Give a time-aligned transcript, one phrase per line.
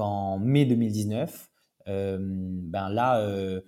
[0.00, 1.50] donc en mai 2019,
[1.86, 3.60] ben là,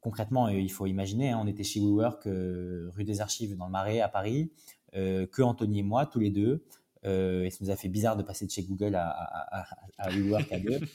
[0.00, 4.00] concrètement, il faut imaginer, hein, on était chez WeWork, rue des Archives dans le Marais
[4.00, 4.52] à Paris,
[4.92, 6.64] que Anthony et moi, tous les deux.
[7.04, 9.66] et ça nous a fait bizarre de passer de chez Google à, à,
[9.98, 10.80] à WeWork à deux.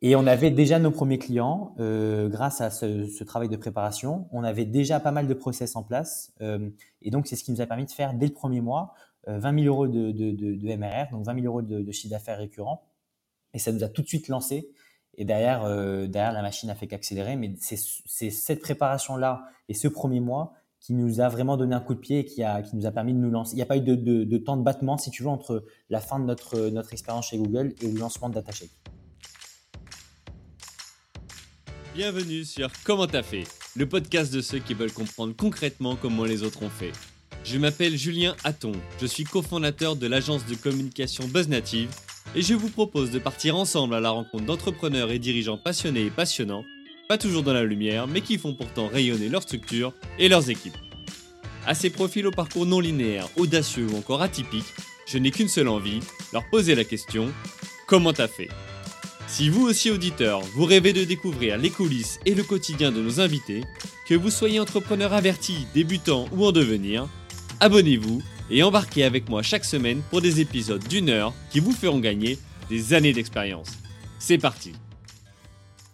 [0.00, 4.28] Et on avait déjà nos premiers clients euh, grâce à ce, travail de préparation.
[4.30, 6.32] On avait déjà pas mal de process en place.
[6.40, 6.70] Euh,
[7.02, 8.94] et donc, c'est ce qui nous a permis de faire dès le premier mois
[9.26, 12.84] 20 euh, 000 euros de, de, MRR, donc 20 000 euros de, chiffre d'affaires récurrent.
[13.54, 14.70] Et ça nous a tout de suite lancé.
[15.16, 15.64] Et derrière,
[16.08, 17.36] derrière la machine a fait qu'accélérer.
[17.36, 21.94] Mais c'est cette préparation-là et ce premier mois qui nous a vraiment donné un coup
[21.94, 23.52] de pied et qui, a, qui nous a permis de nous lancer.
[23.52, 26.00] Il n'y a pas eu de, de, temps de battement, si tu veux, entre la
[26.00, 28.70] fin de notre, notre expérience chez Google et le lancement de DataShake.
[31.94, 33.44] Bienvenue sur Comment t'as fait,
[33.74, 36.92] le podcast de ceux qui veulent comprendre concrètement comment les autres ont fait.
[37.42, 41.90] Je m'appelle Julien Hatton, je suis cofondateur de l'agence de communication BuzzNative
[42.34, 46.10] et je vous propose de partir ensemble à la rencontre d'entrepreneurs et dirigeants passionnés et
[46.10, 46.64] passionnants,
[47.08, 50.76] pas toujours dans la lumière, mais qui font pourtant rayonner leur structure et leurs équipes.
[51.66, 54.74] À ces profils au parcours non linéaire, audacieux ou encore atypiques,
[55.06, 56.00] je n'ai qu'une seule envie,
[56.32, 57.32] leur poser la question
[57.86, 58.48] comment t'as fait?
[59.26, 63.20] Si vous aussi auditeur, vous rêvez de découvrir les coulisses et le quotidien de nos
[63.20, 63.62] invités,
[64.06, 67.08] que vous soyez entrepreneur averti, débutant ou en devenir,
[67.60, 72.00] abonnez-vous et embarquez avec moi chaque semaine pour des épisodes d'une heure qui vous feront
[72.00, 73.70] gagner des années d'expérience.
[74.18, 74.72] C'est parti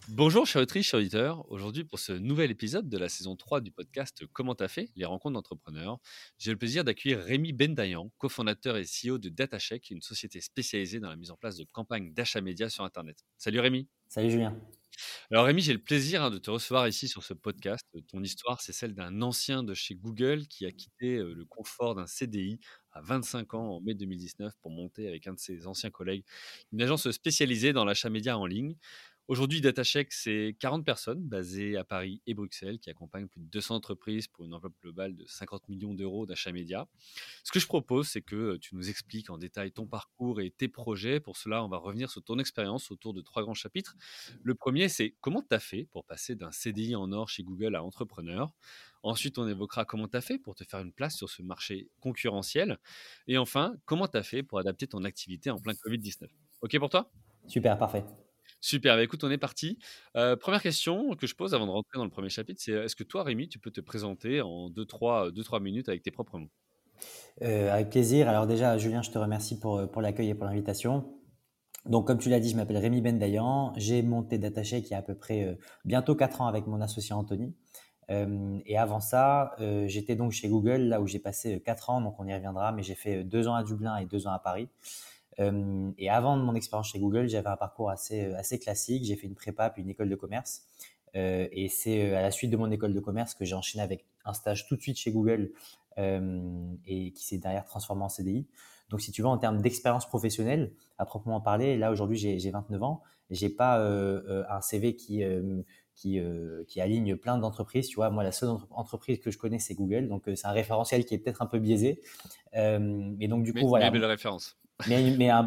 [0.09, 1.51] Bonjour chers autrices, chers auditeurs.
[1.51, 4.91] Aujourd'hui, pour ce nouvel épisode de la saison 3 du podcast Comment t'as fait?
[4.97, 5.99] Les rencontres d'entrepreneurs,
[6.39, 11.09] j'ai le plaisir d'accueillir Rémi Bendayan, cofondateur et CEO de DataCheck, une société spécialisée dans
[11.09, 13.25] la mise en place de campagnes d'achat média sur Internet.
[13.39, 13.89] Salut Rémi.
[14.09, 14.57] Salut Julien.
[15.31, 17.87] Alors Rémi, j'ai le plaisir hein, de te recevoir ici sur ce podcast.
[18.09, 21.95] Ton histoire, c'est celle d'un ancien de chez Google qui a quitté euh, le confort
[21.95, 22.59] d'un CDI
[22.93, 26.25] à 25 ans en mai 2019 pour monter avec un de ses anciens collègues
[26.73, 28.77] une agence spécialisée dans l'achat média en ligne.
[29.27, 33.77] Aujourd'hui, DataCheck, c'est 40 personnes basées à Paris et Bruxelles qui accompagnent plus de 200
[33.77, 36.87] entreprises pour une enveloppe globale de 50 millions d'euros d'achat média.
[37.43, 40.69] Ce que je propose, c'est que tu nous expliques en détail ton parcours et tes
[40.69, 41.21] projets.
[41.21, 43.97] Pour cela, on va revenir sur ton expérience autour de trois grands chapitres.
[44.43, 47.77] Le premier, c'est comment tu as fait pour passer d'un CDI en or chez Google
[47.77, 48.53] à entrepreneur?
[49.03, 51.89] Ensuite, on évoquera comment tu as fait pour te faire une place sur ce marché
[52.01, 52.79] concurrentiel.
[53.27, 56.29] Et enfin, comment tu as fait pour adapter ton activité en plein Covid-19.
[56.61, 57.11] OK pour toi?
[57.47, 58.05] Super, parfait.
[58.61, 59.79] Super, bah, écoute, on est parti.
[60.17, 62.97] Euh, première question que je pose avant de rentrer dans le premier chapitre, c'est est-ce
[62.97, 66.51] que toi, Rémi, tu peux te présenter en 2-3 minutes avec tes propres mots?
[67.43, 68.29] Euh, Avec plaisir.
[68.29, 71.05] Alors déjà, Julien, je te remercie pour, pour l'accueil et pour l'invitation.
[71.87, 73.73] Donc, comme tu l'as dit, je m'appelle Rémi Bendayan.
[73.77, 76.81] J'ai monté DataShake il y a à peu près euh, bientôt 4 ans avec mon
[76.81, 77.55] associé Anthony.
[78.09, 79.57] et avant ça,
[79.87, 82.83] j'étais donc chez Google, là où j'ai passé 4 ans, donc on y reviendra, mais
[82.83, 84.69] j'ai fait 2 ans à Dublin et 2 ans à Paris.
[85.41, 89.05] Euh, et avant mon expérience chez Google, j'avais un parcours assez, euh, assez classique.
[89.05, 90.63] J'ai fait une prépa puis une école de commerce.
[91.17, 94.05] Euh, et c'est à la suite de mon école de commerce que j'ai enchaîné avec
[94.25, 95.53] un stage tout de suite chez Google
[95.97, 98.49] et qui s'est derrière transformé en CDI.
[98.91, 102.83] Donc, si tu veux, en termes d'expérience professionnelle, à proprement parler, là aujourd'hui j'ai 29
[102.83, 105.23] ans, j'ai pas un CV qui
[105.95, 106.21] qui,
[106.67, 107.87] qui aligne plein d'entreprises.
[107.87, 111.05] Tu vois, moi la seule entreprise que je connais c'est Google, donc c'est un référentiel
[111.05, 112.03] qui est peut-être un peu biaisé.
[112.55, 113.93] et donc du coup voilà.
[113.93, 114.59] Mais belle référence
[114.89, 115.45] mais, mais un,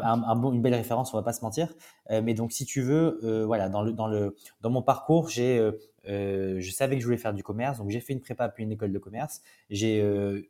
[0.53, 1.73] une belle référence, on va pas se mentir.
[2.11, 6.95] Euh, mais donc, si tu veux, euh, voilà, dans mon parcours, j'ai euh, je savais
[6.95, 8.99] que je voulais faire du commerce, donc j'ai fait une prépa puis une école de
[8.99, 9.41] commerce.
[9.69, 9.99] J'ai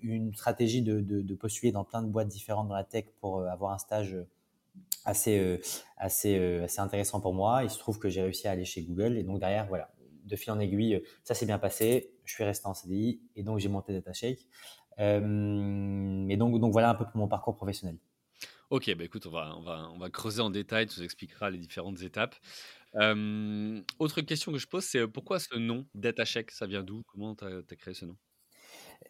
[0.02, 3.78] une stratégie de, postuler dans plein de boîtes différentes dans la tech pour avoir un
[3.80, 4.16] stage
[5.06, 5.60] assez
[5.98, 7.64] assez assez intéressant pour moi.
[7.64, 9.90] Il se trouve que j'ai réussi à aller chez Google et donc derrière, voilà,
[10.26, 12.12] de fil en aiguille, ça s'est bien passé.
[12.24, 14.46] Je suis resté en CDI et donc j'ai monté DataShake.
[15.00, 17.98] Et donc donc voilà un peu pour mon parcours professionnel.
[18.70, 19.56] Ok, bah écoute, on va,
[19.94, 22.36] on, va, creuser en détail, tu nous expliqueras les différentes étapes.
[23.98, 27.04] autre question que je pose, c'est pourquoi ce nom DataCheck Ça vient d'où?
[27.08, 28.18] Comment tu as, créé ce nom?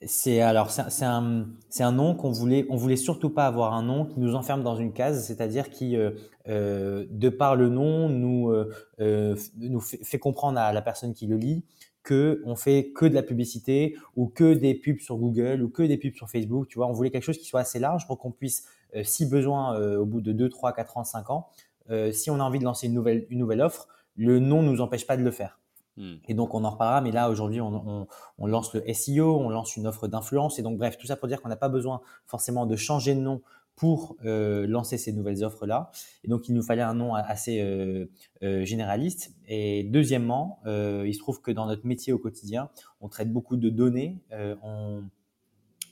[0.06, 4.20] C'est alors c'est un, nom qu'on voulait on voulait surtout pas avoir un nom qui
[4.20, 6.12] nous enferme dans une case, c'est-à-dire qui euh,
[6.48, 9.36] euh, de par le nom nous euh,
[9.80, 11.64] fait, fait, comprendre à la personne qui le lit
[12.08, 15.84] que on fait que de la publicité ou que des pubs sur Google ou que
[15.84, 16.68] des pubs sur Facebook.
[16.70, 19.26] Tu vois, on voulait quelque chose qui soit assez large pour qu'on puisse euh, si
[19.26, 21.50] besoin, euh, au bout de 2, 3, 4 ans, 5 ans,
[21.90, 24.70] euh, si on a envie de lancer une nouvelle, une nouvelle offre, le nom ne
[24.72, 25.60] nous empêche pas de le faire.
[25.96, 26.16] Hmm.
[26.28, 28.08] Et donc, on en reparlera, mais là, aujourd'hui, on,
[28.40, 30.60] lance le SEO, on lance une offre d'influence.
[30.60, 33.20] Et donc, bref, tout ça pour dire qu'on n'a pas besoin forcément de changer de
[33.20, 33.42] nom
[33.76, 35.92] pour lancer ces nouvelles offres-là.
[36.24, 38.08] Et donc, il nous fallait un nom assez
[38.42, 39.36] généraliste.
[39.48, 42.70] Et deuxièmement, il se trouve que dans notre métier au quotidien,
[43.02, 44.20] on traite beaucoup de données.
[44.64, 45.04] on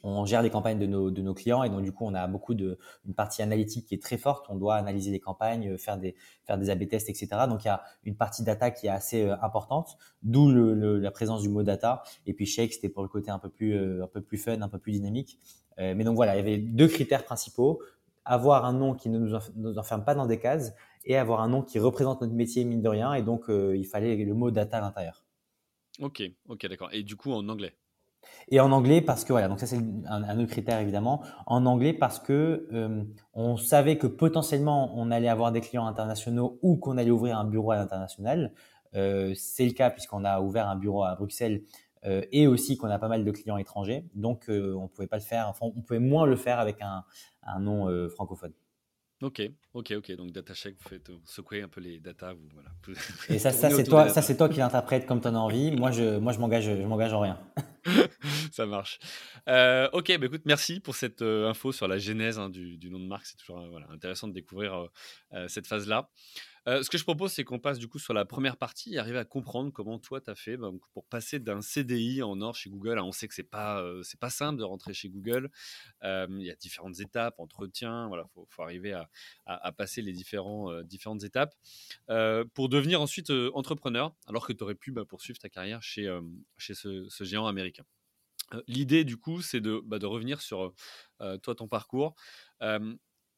[0.05, 2.77] on gère les campagnes de nos, clients et donc du coup on a beaucoup de
[3.05, 4.45] une partie analytique qui est très forte.
[4.49, 7.27] On doit analyser les campagnes, faire des faire des A/B tests, etc.
[7.49, 11.41] Donc il y a une partie data qui est assez euh, importante, d'où la présence
[11.41, 12.03] du mot data.
[12.27, 14.61] Et puis Shake c'était pour le côté un peu plus euh, un peu plus fun,
[14.61, 15.39] un peu plus dynamique.
[15.79, 17.81] Euh, mais donc voilà, il y avait deux critères principaux
[18.27, 20.73] avoir un nom qui ne nous enferme pas dans des cases
[21.03, 23.13] et avoir un nom qui représente notre métier mine de rien.
[23.13, 25.23] Et donc il fallait le mot data à l'intérieur.
[25.99, 26.89] Ok, ok, d'accord.
[26.91, 27.75] Et du coup en anglais?
[28.49, 31.23] Et en anglais parce que voilà, donc ça c'est un, autre critère évidemment.
[31.45, 33.03] En anglais parce que euh,
[33.33, 37.45] on savait que potentiellement on allait avoir des clients internationaux ou qu'on allait ouvrir un
[37.45, 38.53] bureau à l'international.
[38.95, 41.63] Euh, c'est le cas puisqu'on a ouvert un bureau à Bruxelles
[42.05, 44.05] euh, et aussi qu'on a pas mal de clients étrangers.
[44.13, 47.03] Donc on pouvait pas le faire, enfin on pouvait moins le faire avec un,
[47.43, 48.53] un nom francophone.
[49.21, 49.41] Ok,
[49.73, 50.15] ok, ok.
[50.17, 52.69] Donc DataCheck, vous faites secouer un peu les data, vous voilà.
[53.29, 55.71] Et ça, ça c'est toi, ça c'est toi qui l'interprète comme tu en as envie.
[55.71, 57.39] Moi, je, moi, je m'engage, je m'engage en rien.
[58.51, 58.99] ça marche.
[59.47, 62.99] Euh, ok, bah écoute, merci pour cette euh, info sur la genèse hein, du, nom
[62.99, 63.25] de marque.
[63.25, 64.87] C'est toujours euh, intéressant de découvrir
[65.47, 66.09] cette phase-là.
[66.67, 69.19] Ce que je propose, c'est qu'on passe du coup sur la première partie et arriver
[69.19, 72.71] à comprendre comment toi tu as fait bah, pour passer d'un CDI en or chez
[72.71, 72.97] Google.
[72.97, 75.51] on sait que c'est pas euh, c'est pas simple de rentrer chez Google.
[76.03, 78.07] Il y a différentes étapes, entretien.
[78.07, 78.99] Voilà, faut, arriver
[79.45, 81.53] à, passer les différents, différentes étapes
[82.53, 86.05] pour devenir ensuite entrepreneur, alors que tu aurais pu bah, poursuivre ta carrière chez
[86.57, 87.85] chez ce, ce géant américain.
[88.67, 90.73] L'idée, du coup, c'est de, bah, revenir sur
[91.41, 92.15] toi, ton parcours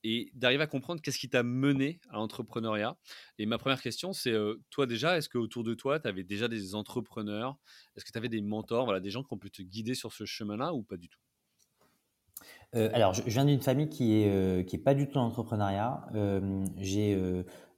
[0.03, 2.97] et d'arriver à comprendre qu'est-ce qui t'a mené à l'entrepreneuriat.
[3.39, 4.33] Et ma première question, c'est
[4.69, 7.57] toi déjà, est-ce qu'autour de toi, tu avais déjà des entrepreneurs?
[7.95, 10.13] Est-ce que tu avais des mentors, voilà, des gens qui ont pu te guider sur
[10.13, 11.19] ce chemin-là ou pas du tout?
[12.73, 16.07] Alors, je viens d'une famille qui est qui est pas du tout dans l'entrepreneuriat.
[16.77, 17.17] j'ai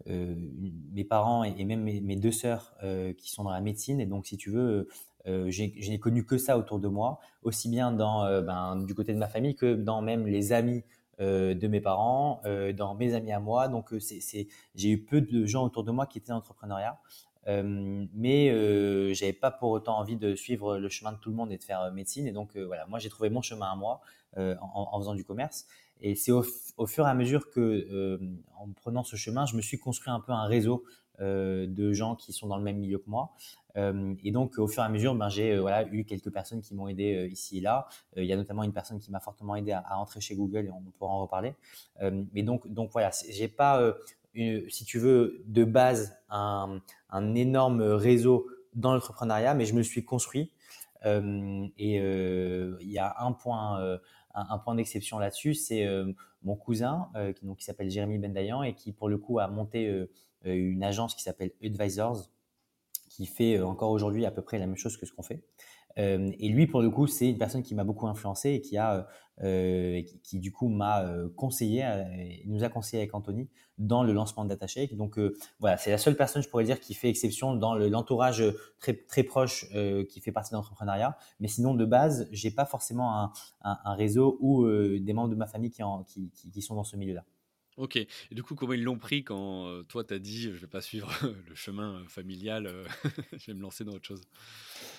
[0.06, 2.76] mes parents et, même mes, deux sœurs
[3.18, 4.88] qui sont dans la médecine et donc si tu veux,
[5.26, 9.20] je n'ai connu que ça autour de moi, aussi bien dans ben, du côté de
[9.20, 10.84] ma famille que dans même les amis
[11.22, 13.68] euh, de mes parents, euh, dans mes amis à moi.
[13.68, 16.98] Donc, euh, c'est, j'ai eu peu de gens autour de moi qui étaient dans l'entrepreneuriat.
[17.46, 21.52] mais euh, j'avais pas pour autant envie de suivre le chemin de tout le monde
[21.52, 22.26] et de faire médecine.
[22.26, 24.02] Et donc voilà, moi j'ai trouvé mon chemin à moi
[24.38, 25.66] en, faisant du commerce.
[26.00, 26.44] Et c'est au,
[26.86, 28.20] fur et à mesure que,
[28.56, 30.86] en prenant ce chemin, je me suis construit un peu un réseau
[31.20, 33.34] de gens qui sont dans le même milieu que moi.
[33.80, 36.62] Euh, et donc, au fur et à mesure, ben, j'ai euh, voilà, eu quelques personnes
[36.62, 37.88] qui m'ont aidé euh, ici et là.
[38.18, 40.72] Il y a notamment une personne qui m'a fortement aidé à, entrer chez Google et
[40.72, 41.56] on pourra en reparler.
[42.02, 43.94] mais donc, donc voilà, j'ai pas,
[44.34, 50.04] si tu veux, de base un, un énorme réseau dans l'entrepreneuriat, mais je me suis
[50.04, 50.52] construit.
[51.06, 54.00] et il y a un point,
[54.34, 55.88] un, point d'exception là-dessus, c'est
[56.44, 60.08] mon cousin qui, qui s'appelle Jérémy Bendayan et qui, pour le coup, a monté
[60.44, 62.30] une agence qui s'appelle Advisors
[63.20, 65.44] qui fait euh, encore aujourd'hui à peu près la même chose que ce qu'on fait.
[65.98, 68.78] Euh, et lui, pour le coup, c'est une personne qui m'a beaucoup influencé et qui
[68.78, 69.08] a,
[69.44, 71.06] euh, qui, du coup m'a
[71.36, 71.84] conseillé,
[72.46, 74.96] nous a conseillé avec Anthony dans le lancement de DataShake.
[74.96, 75.20] Donc
[75.60, 78.42] voilà, c'est la seule personne, je pourrais dire, qui fait exception dans l'entourage
[78.80, 79.66] très très proche
[80.08, 81.18] qui fait partie de l'entrepreneuriat.
[81.42, 85.72] Mais sinon, de base, j'ai pas forcément un, réseau ou des membres de ma famille
[85.72, 87.26] qui sont dans ce milieu-là.
[87.80, 87.96] Ok.
[87.96, 90.68] Et du coup, comment ils l'ont pris quand euh, toi, tu as dit je vais
[90.68, 91.10] pas suivre
[91.48, 92.84] le chemin euh, familial, euh,
[93.38, 94.22] je vais me lancer dans autre chose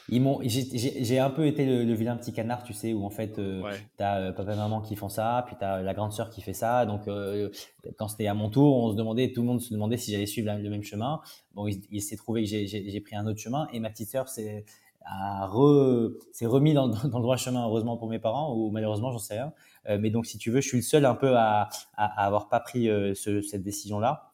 [0.09, 3.35] Ils m'ont, j'ai un peu été le, vilain petit canard, tu sais, où en fait,
[3.35, 6.41] tu as papa et maman qui font ça, puis tu as la grande sœur qui
[6.41, 6.87] fait ça.
[6.87, 7.03] Donc,
[7.99, 10.25] quand c'était à mon tour, on se demandait, tout le monde se demandait si j'allais
[10.25, 11.21] suivre le même chemin.
[11.53, 13.69] Bon, il, s'est trouvé que j'ai pris un autre chemin.
[13.75, 14.65] Et ma petite sœur, c'est
[16.33, 19.35] s'est remis dans, dans, le droit chemin, heureusement pour mes parents, ou malheureusement, j'en sais
[19.35, 19.53] rien.
[19.89, 22.49] Euh, mais donc, si tu veux, je suis le seul un peu à, à, avoir
[22.49, 24.33] pas pris euh, cette décision-là.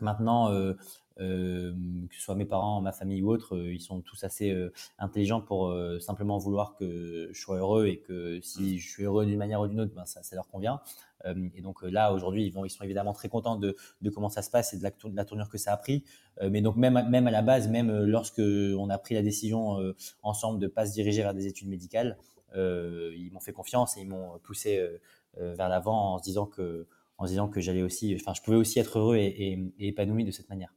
[0.00, 0.74] Maintenant, euh,
[1.18, 4.56] que ce soit mes parents, ma famille ou autres, ils sont tous assez
[5.00, 9.38] intelligents pour simplement vouloir que je sois heureux et que si je suis heureux d'une
[9.38, 10.80] manière ou d'une autre, ben ça, ça, leur convient.
[11.24, 14.50] et donc là, aujourd'hui, ils, ils sont évidemment très contents de, de, comment ça se
[14.50, 16.04] passe et de la, de la tournure que ça a pris.
[16.40, 19.76] mais donc même, même à la base, même lorsque on a pris la décision
[20.22, 22.16] ensemble de pas se diriger vers des études médicales,
[22.54, 24.98] ils m'ont fait confiance et ils m'ont poussé euh,
[25.38, 26.86] euh, vers l'avant en se disant que,
[27.18, 30.30] en se disant que j'allais aussi, enfin, je pouvais aussi être heureux et, épanoui de
[30.30, 30.74] cette manière.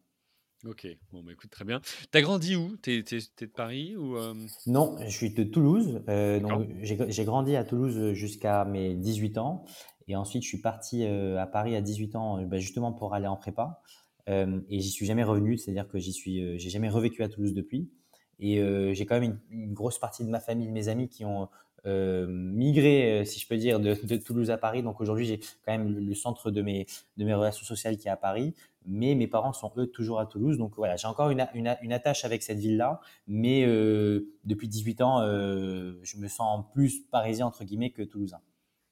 [0.66, 1.82] Ok, bon, bah, écoute, très bien.
[2.12, 2.78] Tu as grandi où?
[2.78, 4.16] Tu es, de Paris ou
[4.68, 6.04] Non, je suis de Toulouse.
[6.82, 9.66] j'ai grandi à Toulouse jusqu'à mes 18 ans.
[10.08, 13.38] Et ensuite, je suis parti à Paris à 18 ans, bah, justement pour aller en
[13.38, 13.82] prépa.
[14.28, 17.90] et j'y suis jamais revenu, c'est-à-dire que j'y suis, j'ai jamais revécu à Toulouse depuis.
[18.42, 21.24] Et euh, j'ai quand même une, grosse partie de ma famille, de mes amis qui
[21.24, 21.48] ont
[21.86, 24.84] migré, si je peux dire, de, Toulouse à Paris.
[24.84, 26.86] Donc aujourd'hui, j'ai quand même le, centre de mes,
[27.18, 28.54] de mes relations sociales qui est à Paris.
[28.86, 30.58] Mais mes parents sont eux toujours à Toulouse.
[30.58, 33.00] Donc voilà, j'ai encore une, une, une, attache avec cette ville-là.
[33.28, 33.66] Mais
[34.44, 38.42] depuis 18 ans, je me sens plus parisien, entre guillemets, que toulousain.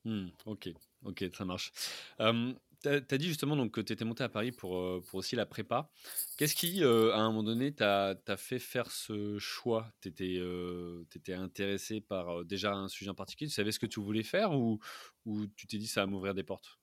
[0.05, 0.69] Mmh, ok,
[1.05, 1.73] ok, ça marche.
[2.81, 5.36] Tu as, dit justement donc, que tu étais monté à Paris pour, euh, pour aussi
[5.36, 5.89] la prépa.
[6.38, 9.91] Qu'est-ce qui, euh, à un moment donné, t'a fait faire ce choix?
[10.01, 13.50] Tu étais, euh, intéressé par déjà un sujet en particulier?
[13.50, 14.79] Tu savais ce que tu voulais faire ou,
[15.25, 16.79] ou tu t'es dit ça va m'ouvrir des portes?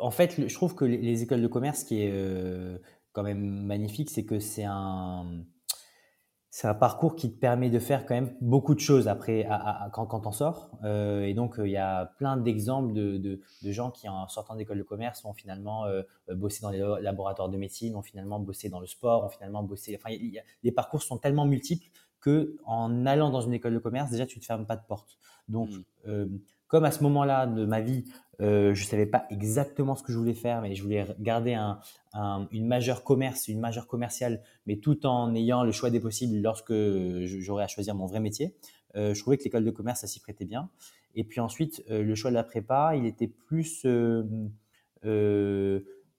[0.00, 2.80] En fait, je trouve que les, les, écoles de commerce, qui est
[3.12, 5.44] quand même magnifique, c'est que c'est un
[6.56, 9.46] c'est un parcours qui te permet de faire quand même beaucoup de choses après
[9.92, 10.70] quand, quand on sort.
[10.84, 14.26] Euh, et donc, euh, il y a plein d'exemples de, de, de, gens qui, en
[14.26, 18.40] sortant d'école de commerce, ont finalement euh, bossé dans les laboratoires de médecine, ont finalement
[18.40, 20.00] bossé dans le sport, ont finalement bossé.
[20.02, 20.16] Enfin,
[20.62, 21.88] les parcours sont tellement multiples
[22.22, 25.18] que en allant dans une école de commerce, déjà, tu te fermes pas de porte.
[25.48, 25.68] Donc,
[26.06, 26.24] mmh.
[26.68, 28.04] Comme à ce moment-là de ma vie,
[28.40, 31.80] euh, je savais pas exactement ce que je voulais faire, mais je voulais garder un,
[32.50, 36.74] une majeure commerce, une majeure commerciale, mais tout en ayant le choix des possibles lorsque
[37.24, 38.54] j'aurais à choisir mon vrai métier.
[38.96, 40.70] Euh, je trouvais que l'école de commerce, ça s'y prêtait bien.
[41.14, 43.86] Et puis ensuite, euh, le choix de la prépa, il était plus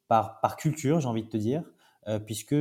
[0.08, 1.64] par, par culture, j'ai envie de te dire,
[2.26, 2.56] puisque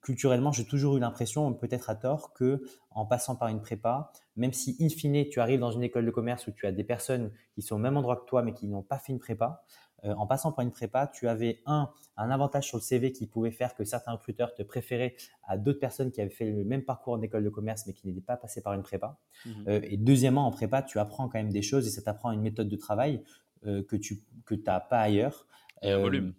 [0.00, 4.52] culturellement, j'ai toujours eu l'impression, peut-être à tort, que en passant par une prépa, même
[4.52, 7.32] si in fine tu arrives dans une école de commerce où tu as des personnes
[7.54, 9.62] qui sont au même endroit que toi mais qui n'ont pas fait une prépa,
[10.04, 13.26] euh, en passant par une prépa, tu avais un, un avantage sur le CV qui
[13.26, 15.14] pouvait faire que certains recruteurs te préféraient
[15.46, 18.06] à d'autres personnes qui avaient fait le même parcours en école de commerce mais qui
[18.06, 19.18] n'étaient pas passées par une prépa.
[19.44, 22.32] Mmh euh, et deuxièmement, en prépa, tu apprends quand même des choses et ça t'apprend
[22.32, 23.22] une méthode de travail
[23.66, 25.46] euh, que tu que n'as pas ailleurs.
[25.82, 26.34] Et un volume.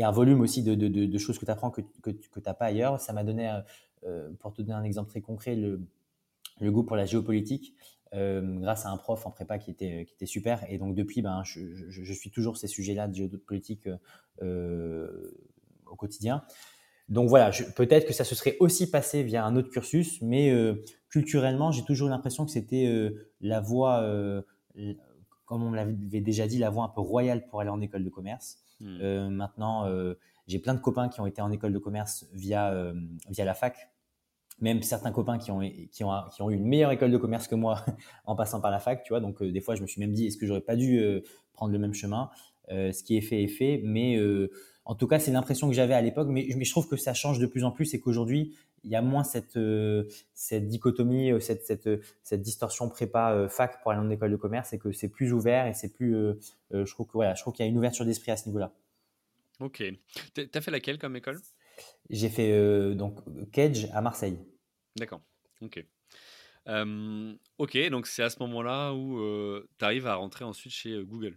[0.00, 2.66] Et un volume aussi de, choses que tu apprends que, que, que tu n'as pas
[2.66, 3.00] ailleurs.
[3.00, 3.52] Ça m'a donné,
[4.38, 5.80] pour te donner un exemple très concret, le,
[6.70, 7.74] goût pour la géopolitique.
[8.12, 10.64] Euh, grâce à un prof en prépa qui était, qui était super.
[10.68, 13.88] Et donc depuis, ben, je, suis toujours ces sujets-là de géopolitique
[14.42, 15.30] euh,
[15.86, 16.42] au quotidien.
[17.10, 20.84] Donc voilà, peut-être que ça se serait aussi passé via un autre cursus, mais euh,
[21.08, 24.42] culturellement, j'ai toujours l'impression que c'était euh, la voie, euh,
[25.44, 28.10] comme on l'avait déjà dit, la voie un peu royale pour aller en école de
[28.10, 28.58] commerce.
[28.80, 29.28] Hmm.
[29.28, 29.86] maintenant,
[30.46, 32.92] j'ai plein de copains qui ont été en école de commerce via,
[33.28, 33.90] via la fac
[34.60, 35.60] même certains copains qui ont,
[35.90, 37.84] qui ont, qui ont eu une meilleure école de commerce que moi
[38.26, 39.20] en passant par la fac, tu vois.
[39.20, 41.20] Donc, euh, des fois, je me suis même dit, est-ce que j'aurais pas dû euh,
[41.52, 42.30] prendre le même chemin?
[42.70, 43.80] Euh, Ce qui est fait est fait.
[43.84, 44.18] Mais
[44.84, 46.28] en tout cas, c'est l'impression que j'avais à l'époque.
[46.30, 49.02] Mais, je trouve que ça change de plus en plus et qu'aujourd'hui, il y a
[49.02, 49.58] moins cette,
[50.32, 51.88] cette dichotomie, cette, cette,
[52.22, 55.74] cette distorsion prépa-fac pour aller en école de commerce et que c'est plus ouvert et
[55.74, 56.14] c'est plus.
[56.70, 58.72] je trouve voilà, qu'il y a une ouverture d'esprit à ce niveau-là.
[59.60, 59.84] Ok.
[60.34, 61.40] Tu as fait laquelle comme école?
[62.08, 63.20] J'ai fait euh, donc
[63.52, 64.38] Cage à Marseille.
[64.96, 65.20] D'accord.
[65.60, 65.84] Ok.
[67.58, 71.04] ok, donc c'est à ce moment-là où euh, tu arrives à rentrer ensuite chez euh,
[71.04, 71.36] Google.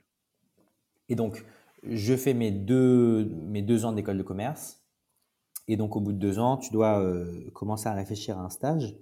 [1.10, 1.44] Et donc,
[1.84, 4.83] je fais mes deux, mes deux ans d'école de commerce.
[5.67, 7.01] Et donc, au bout de deux ans, tu dois
[7.53, 8.96] commencer à réfléchir à un stage.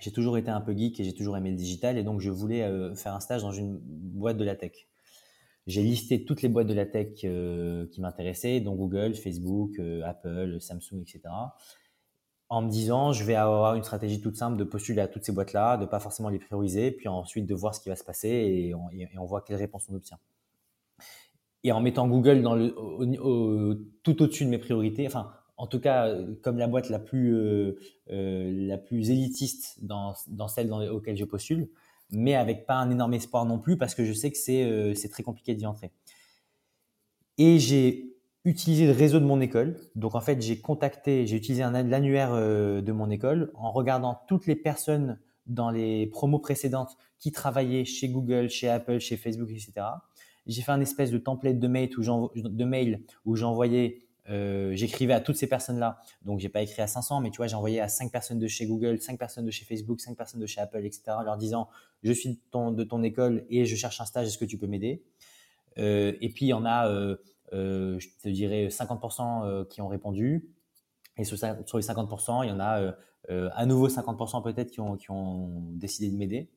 [0.00, 1.98] J'ai toujours été un peu geek et j'ai toujours aimé le digital.
[1.98, 4.86] Et donc, je voulais faire un stage dans une boîte de la tech
[5.66, 10.02] j'ai listé toutes les boîtes de la tech euh, qui m'intéressaient, dont Google, Facebook, euh,
[10.04, 11.22] Apple, Samsung, etc.
[12.50, 15.32] En me disant, je vais avoir une stratégie toute simple de postuler à toutes ces
[15.32, 18.28] boîtes-là, de pas forcément les prioriser, puis ensuite de voir ce qui va se passer
[18.28, 20.18] et on, voit quelle réponse on obtient.
[21.64, 22.42] Et en mettant Google
[24.02, 27.76] tout au-dessus de mes priorités, enfin, en tout cas, comme la boîte la plus, euh,
[28.08, 31.68] la plus élitiste dans, dans celle dans, auxquelles je postule,
[32.10, 34.94] mais avec pas un énorme espoir non plus parce que je sais que c'est euh,
[35.10, 35.92] très compliqué d'y entrer.
[37.38, 39.76] Et j'ai utilisé le réseau de mon école.
[39.94, 44.46] Donc en fait, j'ai contacté, j'ai utilisé l'annuaire euh, de mon école en regardant toutes
[44.46, 49.72] les personnes dans les promos précédentes qui travaillaient chez Google, chez Apple, chez Facebook, etc.
[50.46, 55.46] J'ai fait un espèce de template de mail où j'envoyais euh, j'écrivais à toutes ces
[55.46, 56.00] personnes-là.
[56.22, 58.46] Donc, j'ai pas écrit à 500, mais tu vois, j'ai envoyé à 5 personnes de
[58.46, 61.68] chez Google, 5 personnes de chez Facebook, 5 personnes de chez Apple, etc., leur disant,
[62.02, 64.58] je suis de ton, de ton école et je cherche un stage, est-ce que tu
[64.58, 65.02] peux m'aider?
[65.78, 67.16] Euh, Et puis, il y en a, euh,
[67.52, 70.48] je te dirais, 50% euh, qui ont répondu.
[71.16, 72.94] Et sur, sur, les 50%, il y en a
[73.28, 76.50] à nouveau 50% peut-être qui ont, qui ont décidé de m'aider.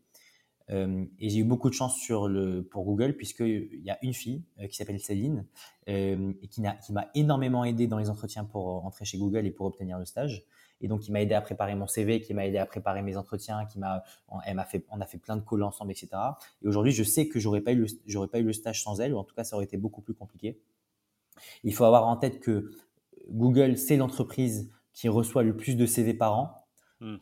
[0.70, 4.14] Euh, et j'ai eu beaucoup de chance sur le, pour Google, puisqu'il y a une
[4.14, 5.46] fille euh, qui s'appelle Céline,
[5.88, 9.66] euh, et qui, m'a énormément aidé dans les entretiens pour rentrer chez Google et pour
[9.66, 10.46] obtenir le stage.
[10.82, 13.18] Et donc, qui m'a aidé à préparer mon CV, qui m'a aidé à préparer mes
[13.18, 14.04] entretiens, qui m'a,
[14.46, 16.10] elle m'a fait, on a fait plein de calls ensemble, etc.
[16.62, 19.00] Et aujourd'hui, je sais que j'aurais pas eu le, j'aurais pas eu le stage sans
[19.00, 20.60] elle, ou en tout cas, ça aurait été beaucoup plus compliqué.
[21.64, 22.72] Il faut avoir en tête que
[23.30, 26.68] Google, c'est l'entreprise qui reçoit le plus de CV par an.
[27.00, 27.18] Mmh.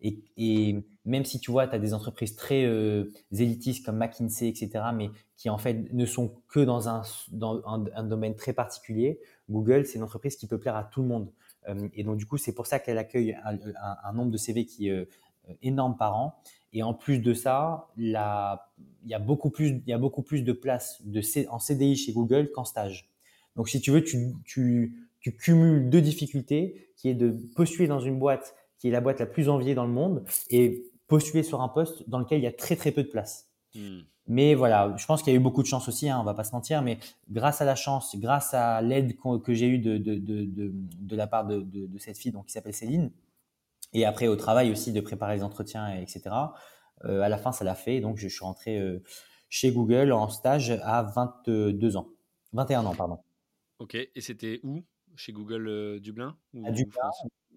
[0.00, 4.70] Et, même si tu vois, tu as des entreprises très euh, élitistes comme McKinsey, etc.,
[4.94, 7.02] mais qui en fait ne sont que dans un,
[7.32, 11.08] dans un, domaine très particulier, Google, c'est une entreprise qui peut plaire à tout le
[11.08, 11.32] monde.
[11.68, 14.88] Euh, et donc, du coup, c'est pour ça qu'elle accueille un, nombre de CV qui
[14.88, 15.08] est
[15.62, 16.42] énorme par an.
[16.72, 21.58] Et en plus de ça, il, y y a beaucoup plus de places de, en
[21.58, 23.10] CDI chez Google qu'en stage.
[23.56, 28.00] Donc, si tu veux, tu, tu, tu cumules deux difficultés, qui est de postuler dans
[28.00, 31.62] une boîte qui est la boîte la plus enviée dans le monde, et postuler sur
[31.62, 33.50] un poste dans lequel il y a très très peu de place.
[33.74, 34.00] Hmm.
[34.28, 36.34] Mais voilà, je pense qu'il y a eu beaucoup de chance aussi, hein, on va
[36.34, 36.98] pas se mentir, mais
[37.30, 41.26] grâce à la chance, grâce à l'aide que j'ai eue de, de, de, de, la
[41.26, 43.10] part de, cette fille donc, qui s'appelle Céline,
[43.94, 46.22] et après au travail aussi de préparer les entretiens, etc.,
[47.04, 49.02] euh, à la fin ça l'a fait, donc je suis rentré euh,
[49.48, 52.08] chez Google en stage à 22 ans,
[52.52, 53.18] 21 ans, pardon.
[53.78, 54.84] Ok, et c'était où?
[55.16, 57.00] Chez Google euh, Dublin À Dublin,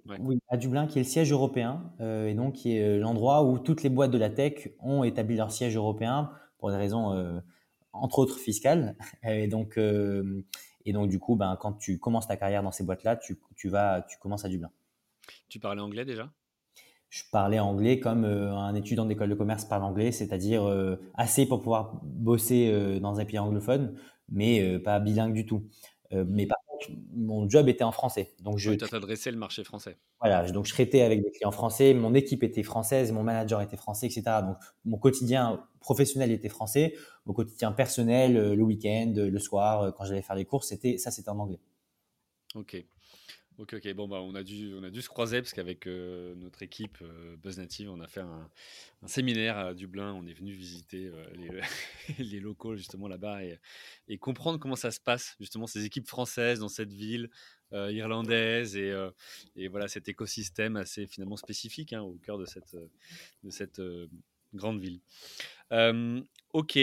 [0.06, 3.44] oui, à Dublin, qui est le siège européen, euh, et donc qui est euh, l'endroit
[3.44, 7.14] où toutes les boîtes de la tech ont établi leur siège européen pour des raisons,
[7.14, 7.40] euh,
[7.94, 8.96] entre autres fiscales.
[9.24, 13.16] Et donc, et donc du coup, ben, quand tu commences ta carrière dans ces boîtes-là,
[13.16, 14.72] tu, tu, vas, tu commences à Dublin.
[15.48, 16.32] Tu parlais anglais déjà?
[17.10, 20.64] Je parlais anglais comme un étudiant d'école de commerce parle anglais, c'est-à-dire
[21.14, 23.96] assez pour pouvoir bosser dans un pays anglophone,
[24.30, 25.68] mais pas bilingue du tout.
[26.12, 26.58] mais par
[27.14, 28.34] mon job était en français.
[28.42, 29.98] Donc je t'adressais le marché français.
[30.20, 33.78] Voilà, donc je traitais avec des clients français, mon équipe était française, mon manager était
[33.78, 34.24] français, etc.
[34.44, 36.96] Donc mon quotidien professionnel était français,
[37.26, 40.98] mon quotidien personnel, euh, le week-end, le soir, euh, quand j'allais faire les courses, c'était
[40.98, 41.60] ça, c'était en anglais.
[42.56, 42.84] Ok.
[43.62, 43.94] Ok.
[43.94, 46.98] Bon, bah, on, a dû, on a dû se croiser parce qu'avec euh, notre équipe
[47.04, 48.50] euh, Buzz Native, on a fait un,
[49.06, 50.14] séminaire à Dublin.
[50.14, 51.62] On est venu visiter euh,
[52.18, 56.70] les, locaux justement là-bas et, comprendre comment ça se passe, justement, ces équipes françaises dans
[56.70, 57.30] cette ville
[57.72, 58.94] irlandaise et,
[59.56, 62.76] et, voilà cet écosystème assez finalement spécifique hein, au cœur de cette,
[63.44, 63.82] de cette
[64.54, 65.00] grande ville.
[66.52, 66.80] ok,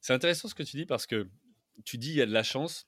[0.00, 1.26] c'est intéressant ce que tu dis parce que
[1.84, 2.86] tu dis il y a de la chance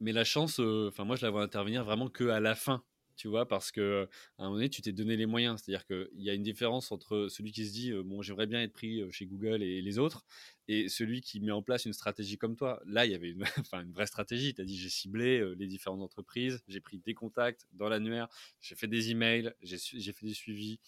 [0.00, 2.84] mais la chance, enfin moi je la vois intervenir vraiment que à la fin,
[3.16, 5.62] tu vois, parce que à un moment donné tu t'es donné les moyens.
[5.62, 8.72] C'est-à-dire qu'il y a une différence entre celui qui se dit bon j'aimerais bien être
[8.72, 10.24] pris chez Google et les autres,
[10.68, 12.82] et celui qui met en place une stratégie comme toi.
[12.86, 14.54] Là il y avait une, une vraie stratégie.
[14.54, 18.28] Tu as dit j'ai ciblé les différentes entreprises, j'ai pris des contacts dans l'annuaire,
[18.60, 19.78] j'ai fait des emails, j'ai
[20.12, 20.80] fait des suivis,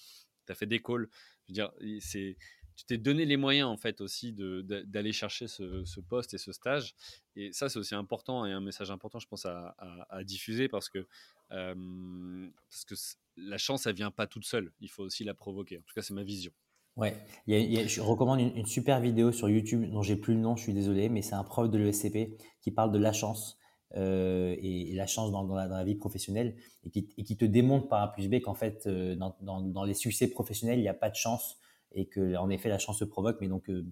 [0.47, 1.09] tu as fait des calls.
[1.47, 2.37] Je veux dire, c'est
[2.77, 6.95] tu t'es donné les moyens en fait aussi d'aller chercher ce, poste et ce stage.
[7.37, 11.07] Et ça, c'est aussi important et un message important, je pense, à, diffuser parce que,
[11.49, 12.95] parce que
[13.37, 14.73] la chance, elle vient pas toute seule.
[14.81, 15.79] Il faut aussi la provoquer.
[15.79, 16.53] En tout cas, c'est ma vision.
[16.97, 17.17] Ouais,
[17.49, 21.09] je recommande une, super vidéo sur YouTube dont j'ai plus le nom, je suis désolé,
[21.09, 23.59] mais c'est un prof de l'ESCP qui parle de la chance.
[23.97, 28.29] Euh, et, la chance dans, la, vie professionnelle et qui, te démontre par A plus
[28.29, 31.59] B qu'en fait, euh, dans, dans, les succès professionnels, il n'y a pas de chance
[31.95, 33.39] et que en effet la chance se provoque.
[33.41, 33.85] Mais donc euh,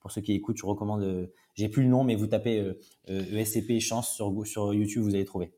[0.00, 1.02] pour ceux qui écoutent, je recommande.
[1.02, 2.74] Euh, j'ai plus le nom, mais vous tapez
[3.06, 5.52] ESCP euh, e chance sur YouTube, vous allez trouver.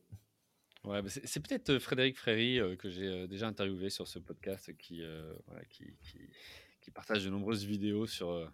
[0.85, 5.03] Ouais, c'est peut-être Frédéric Fréry que j'ai déjà interviewé sur ce podcast qui,
[6.81, 8.51] qui, partage de nombreuses vidéos sur,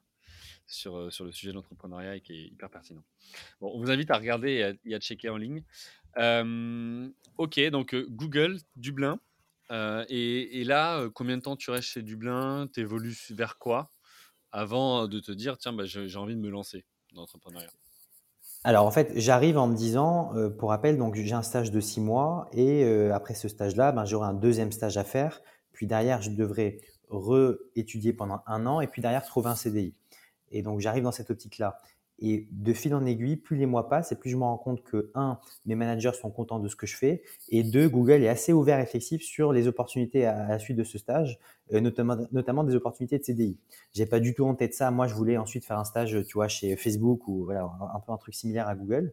[0.66, 3.02] sur, sur le sujet de l'entrepreneuriat et qui est hyper pertinent.
[3.62, 5.62] Bon, on vous invite à regarder et à, checker en ligne.
[7.38, 9.18] ok, donc Google, Dublin.
[9.70, 12.68] Euh, et, là, euh, combien de temps tu restes chez Dublin?
[12.72, 13.90] Tu évolues vers quoi?
[14.50, 17.70] Avant de te dire, tiens, bah, j'ai envie de me lancer dans l'entrepreneuriat
[18.64, 21.78] alors en fait, j'arrive en me disant, euh, pour rappel, donc j'ai un stage de
[21.78, 25.40] six mois et après ce stage-là, ben, j'aurai un deuxième stage à faire.
[25.72, 29.94] Puis derrière, je devrais re-étudier pendant un an et puis derrière trouver un CDI.
[30.50, 31.78] Et donc j'arrive dans cette optique-là.
[32.20, 34.83] Et de fil en aiguille, plus les mois passent et plus je me rends compte
[34.83, 38.28] que, un, mes managers sont contents de ce que je fais, et deux, Google est
[38.28, 41.38] assez ouvert et flexible sur les opportunités à, la suite de ce stage,
[41.72, 43.57] euh, notamment, notamment des opportunités de CDI.
[43.92, 44.90] J'ai pas du tout en tête ça.
[44.90, 48.12] Moi, je voulais ensuite faire un stage, tu vois, chez Facebook ou voilà, un peu
[48.12, 49.12] un truc similaire à Google.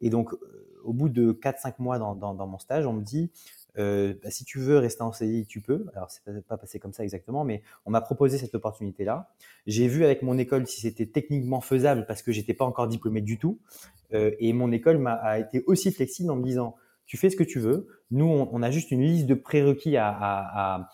[0.00, 0.38] Et donc, euh,
[0.84, 3.30] au bout de 4-5 mois dans, mon stage, on me dit,
[3.78, 5.86] euh, bah, si tu veux rester en CDI, tu peux.
[5.94, 9.30] Alors, c'est peut pas passé comme ça exactement, mais on m'a proposé cette opportunité-là.
[9.66, 13.20] J'ai vu avec mon école si c'était techniquement faisable parce que j'étais pas encore diplômé
[13.20, 13.58] du tout.
[14.12, 17.36] Euh, et mon école m'a a été aussi flexible en me disant, tu fais ce
[17.36, 17.86] que tu veux.
[18.10, 20.88] Nous, on, a juste une liste de prérequis à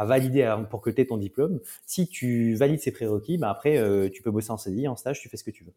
[0.00, 1.60] valider pour que tu aies ton diplôme.
[1.86, 5.20] Si tu valides ces prérequis, bah après, euh, tu peux bosser en CDI, en stage,
[5.20, 5.72] tu fais ce que tu veux.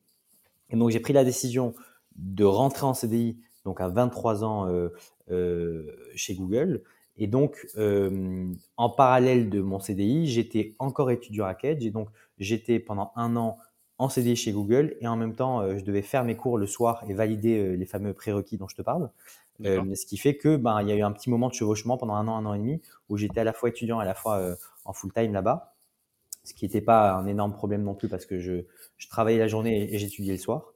[0.70, 1.74] Et donc, j'ai pris la décision
[2.16, 4.90] de rentrer en CDI donc à 23 ans euh,
[5.32, 6.84] euh, chez Google.
[7.18, 11.86] Et donc, euh, en parallèle de mon CDI, j'étais encore étudiant à Kedge.
[11.86, 13.58] Et donc, j'étais pendant un an
[13.98, 17.04] en CDI chez Google et en même temps, je devais faire mes cours le soir
[17.08, 19.12] et valider les fameux prérequis dont je te parle.
[19.64, 22.16] ce qui fait que ben, il y a eu un petit moment de chevauchement pendant
[22.16, 24.16] un an, un an et demi, où j'étais à la fois étudiant et à la
[24.16, 25.76] fois en full time là-bas,
[26.44, 28.66] ce qui n'était pas un énorme problème non plus parce que je,
[28.98, 30.71] je travaillais la journée et, j'étudiais le soir.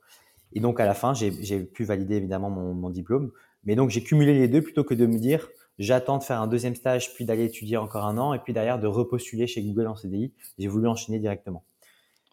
[0.56, 3.32] Et donc à la fin, j'ai pu valider évidemment mon, mon diplôme.
[3.64, 5.48] Mais donc j'ai cumulé les deux plutôt que de me dire
[5.80, 8.80] j'attends de faire un deuxième stage, puis d'aller étudier encore un an, et puis derrière
[8.80, 10.34] de repostuler chez Google en CDI.
[10.58, 11.66] J'ai voulu enchaîner directement.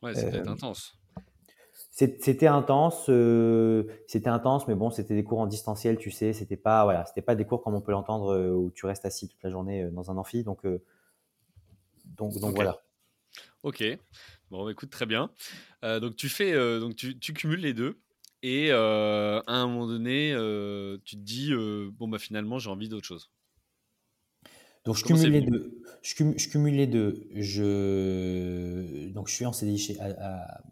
[0.02, 0.98] Ouais, c'était euh, intense.
[1.90, 6.56] C'était intense, euh, c'était intense, mais bon, c'était des cours en distanciel, tu sais, c'était
[6.56, 9.28] pas, voilà, c'était pas des cours comme on peut l'entendre euh, où tu restes assis
[9.28, 10.66] toute la journée dans un amphi, donc,
[12.16, 12.82] donc, donc voilà.
[13.62, 13.84] Ok,
[14.50, 15.30] bon, écoute, très bien.
[15.82, 18.01] donc tu fais, donc tu, tu, cumules les deux.
[18.42, 20.30] Et à un moment donné,
[21.04, 21.52] tu te dis
[21.92, 23.30] bon bah finalement j'ai envie d'autre chose.
[24.84, 25.80] Donc je cumule, les deux.
[26.02, 27.28] Je, cumule, les deux.
[27.36, 29.96] Je donc je suis en CDI chez,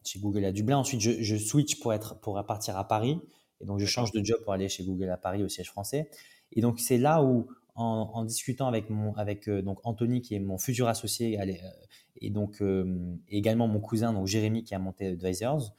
[0.05, 0.79] chez Google à Dublin.
[0.79, 3.21] Ensuite je, je, switch pour être pour partir à Paris
[3.61, 6.11] et donc je change de job pour aller chez Google à Paris au siège français.
[6.51, 10.59] Et donc c'est là où en, discutant avec mon avec donc Anthony qui est mon
[10.59, 11.39] futur associé
[12.21, 12.63] et donc
[13.29, 15.73] également mon cousin donc Jérémy qui a monté Advisors,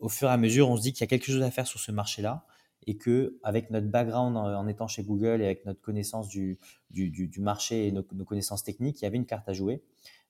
[0.00, 1.66] au fur et à mesure, on se dit qu'il y a quelque chose à faire
[1.66, 2.44] sur ce marché-là
[2.86, 6.58] et que avec notre background en, étant chez Google et avec notre connaissance du,
[7.38, 9.82] marché et nos, connaissances techniques, il y avait une carte à jouer.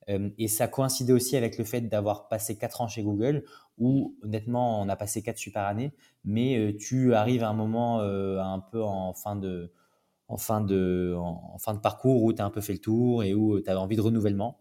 [0.08, 3.44] Euh, et ça coïncidait aussi avec le fait d'avoir passé 4 ans chez Google,
[3.78, 5.92] où honnêtement, on a passé 4 super années,
[6.24, 9.70] mais euh, tu arrives à un moment euh, un peu en fin de,
[10.26, 13.22] en fin de, en fin de parcours où tu as un peu fait le tour
[13.22, 14.58] et où tu as envie de renouvellement.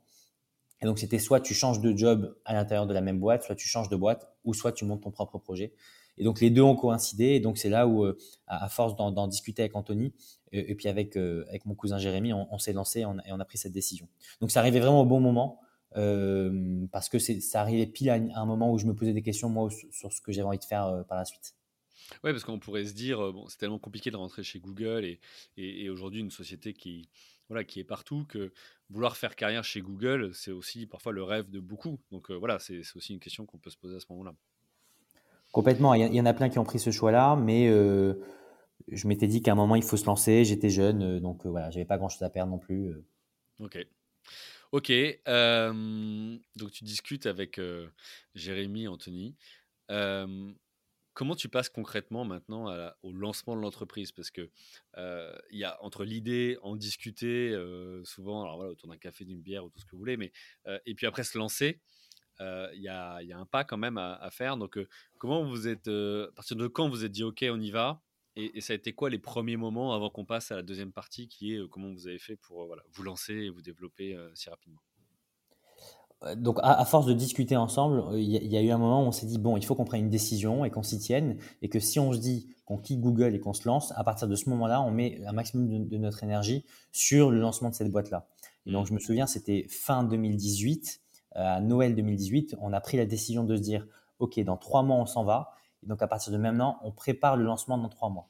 [0.82, 3.56] Et donc, c'était soit tu changes de job à l'intérieur de la même boîte, soit
[3.56, 5.74] tu changes de boîte, ou soit tu montes ton propre projet.
[6.18, 7.26] Et donc, les deux ont coïncidé.
[7.26, 10.14] Et donc, c'est là où, euh, à force d'en discuter avec Anthony,
[10.52, 13.58] et, puis avec, euh, avec mon cousin Jérémy, on, s'est lancé et on, a pris
[13.58, 14.08] cette décision.
[14.42, 15.60] Donc, ça arrivait vraiment au bon moment,
[15.96, 19.50] euh, parce que ça arrivait pile à, un moment où je me posais des questions,
[19.50, 21.56] moi, sur ce que j'avais envie de faire par la suite.
[22.24, 25.20] Oui, parce qu'on pourrait se dire, bon, c'est tellement compliqué de rentrer chez Google et,
[25.58, 27.10] et aujourd'hui, une société qui,
[27.50, 28.54] voilà, qui est partout, que
[28.90, 32.00] vouloir faire carrière chez Google, c'est aussi parfois le rêve de beaucoup.
[32.12, 34.34] Donc euh, voilà, c'est aussi une question qu'on peut se poser à ce moment-là.
[35.52, 35.96] Complètement.
[35.96, 38.14] Il y, en a plein qui ont pris ce choix-là, mais euh,
[38.88, 40.46] je m'étais dit qu'à un moment, il faut se lancer.
[40.46, 42.94] J'étais jeune, euh, donc voilà, j'avais pas grand-chose à perdre non plus.
[43.60, 43.86] Ok.
[44.72, 44.92] Ok.
[45.26, 47.60] donc tu discutes avec
[48.36, 49.36] Jérémy, Anthony.
[51.20, 54.14] Comment tu passes concrètement maintenant au lancement de l'entreprise?
[54.14, 54.50] Parce que
[55.52, 57.54] y a entre l'idée, en discuter
[58.06, 60.32] souvent, alors voilà, autour d'un café, d'une bière ou tout ce que vous voulez, mais
[60.86, 61.82] et puis après se lancer,
[62.40, 64.56] il y, a, un pas quand même à, faire.
[64.56, 64.80] Donc
[65.18, 68.02] comment vous êtes, à partir de quand vous êtes dit ok, on y va?
[68.38, 71.28] Et, ça a été quoi les premiers moments avant qu'on passe à la deuxième partie
[71.28, 74.80] qui est comment vous avez fait pour voilà, vous lancer et vous développer si rapidement?
[76.36, 79.12] Donc, à, force de discuter ensemble, euh, il y, a eu un moment où on
[79.12, 81.80] s'est dit bon, il faut qu'on prenne une décision et qu'on s'y tienne, et que
[81.80, 84.50] si on se dit qu'on quitte Google et qu'on se lance, à partir de ce
[84.50, 88.28] moment-là, on met un maximum de, notre énergie sur le lancement de cette boîte-là.
[88.66, 91.02] Et donc, je me souviens, c'était fin 2018,
[91.38, 93.88] euh, à Noël 2018, on a pris la décision de se dire
[94.20, 95.52] ok, dans trois mois, on s'en va.
[95.84, 98.28] Et donc, à partir de maintenant, on prépare le lancement dans trois mois.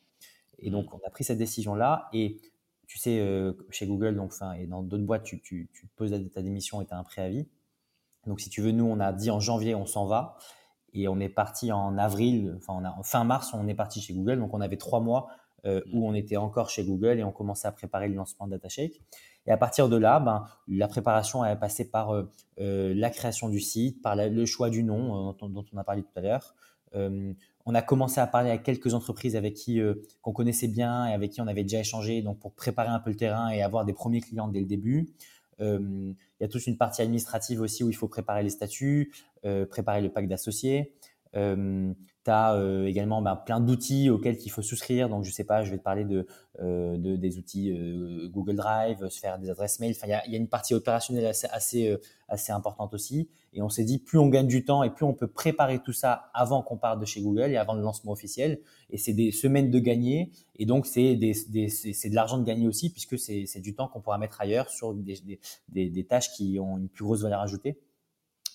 [0.59, 2.07] Et donc, on a pris cette décision-là.
[2.13, 2.39] Et
[2.85, 6.43] tu sais, euh, chez Google, donc, et dans d'autres boîtes, tu, tu, tu poses ta
[6.43, 7.47] démission et tu as un préavis.
[8.29, 10.37] Donc, si tu veux, nous, on a dit en janvier, on s'en va.
[10.93, 14.39] Et on est parti en avril, enfin, en fin mars, on est parti chez Google.
[14.39, 15.27] Donc, on avait trois mois
[15.65, 18.51] euh, où on était encore chez Google et on commençait à préparer le lancement de
[18.51, 19.01] DataShake.
[19.45, 23.49] Et à partir de là, ben, la préparation est passée par euh, euh, la création
[23.49, 26.55] du site, par le choix du nom dont, on a parlé tout à l'heure.
[26.93, 29.81] on a commencé à parler avec quelques entreprises avec qui
[30.21, 33.09] qu'on connaissait bien et avec qui on avait déjà échangé, donc pour préparer un peu
[33.09, 35.09] le terrain et avoir des premiers clients dès le début.
[35.59, 39.11] Il y a toute une partie administrative aussi où il faut préparer les statuts,
[39.45, 40.93] euh, préparer le pack d'associés.
[41.35, 41.93] Euh,
[42.25, 45.09] tu as également ben, plein d'outils auxquels il faut souscrire.
[45.09, 46.27] Donc, je sais pas, je vais te parler de,
[46.59, 47.73] de des outils
[48.31, 49.93] Google Drive, se faire des adresses mail.
[49.95, 53.29] Enfin, il y a, y a, une partie opérationnelle assez, assez, assez importante aussi.
[53.53, 55.93] Et on s'est dit, plus on gagne du temps et plus on peut préparer tout
[55.93, 58.59] ça avant qu'on parte de chez Google et avant le lancement officiel.
[58.89, 60.31] Et c'est des semaines de gagner.
[60.57, 64.39] Et donc, c'est de l'argent de gagner aussi, puisque c'est du temps qu'on pourra mettre
[64.41, 65.39] ailleurs sur des,
[65.69, 67.79] des, des, tâches qui ont une plus grosse valeur ajoutée.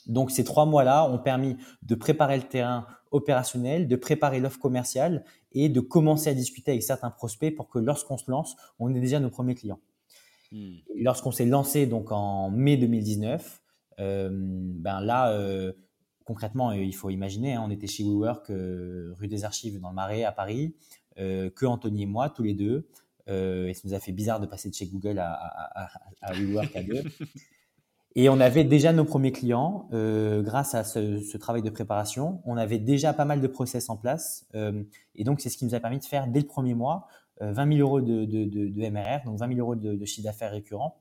[0.07, 5.25] Donc, ces trois mois-là ont permis de préparer le terrain opérationnel, de préparer l'offre commerciale
[5.53, 9.01] et de commencer à discuter avec certains prospects pour que lorsqu'on se lance, on ait
[9.01, 9.81] déjà nos premiers clients.
[10.53, 10.75] Hmm.
[10.97, 13.63] Lorsqu'on s'est lancé donc en mai 2019,
[14.01, 15.73] euh, ben là, euh,
[16.25, 19.95] concrètement, euh, il faut imaginer, hein, on était chez WeWork, rue des Archives dans le
[19.95, 20.75] Marais à Paris,
[21.17, 22.89] que Anthony et moi, tous les deux.
[23.29, 25.89] et ça nous a fait bizarre de passer de chez Google à, à,
[26.23, 27.03] à, WeWork à deux.
[28.17, 32.41] Et on avait déjà nos premiers clients grâce à ce, travail de préparation.
[32.45, 34.47] On avait déjà pas mal de process en place.
[35.15, 37.09] et donc, c'est ce qui nous a permis de faire dès le premier mois
[37.41, 40.97] 20 000 euros de, de, MRR, donc 20 000 euros de, chiffre d'affaires récurrent.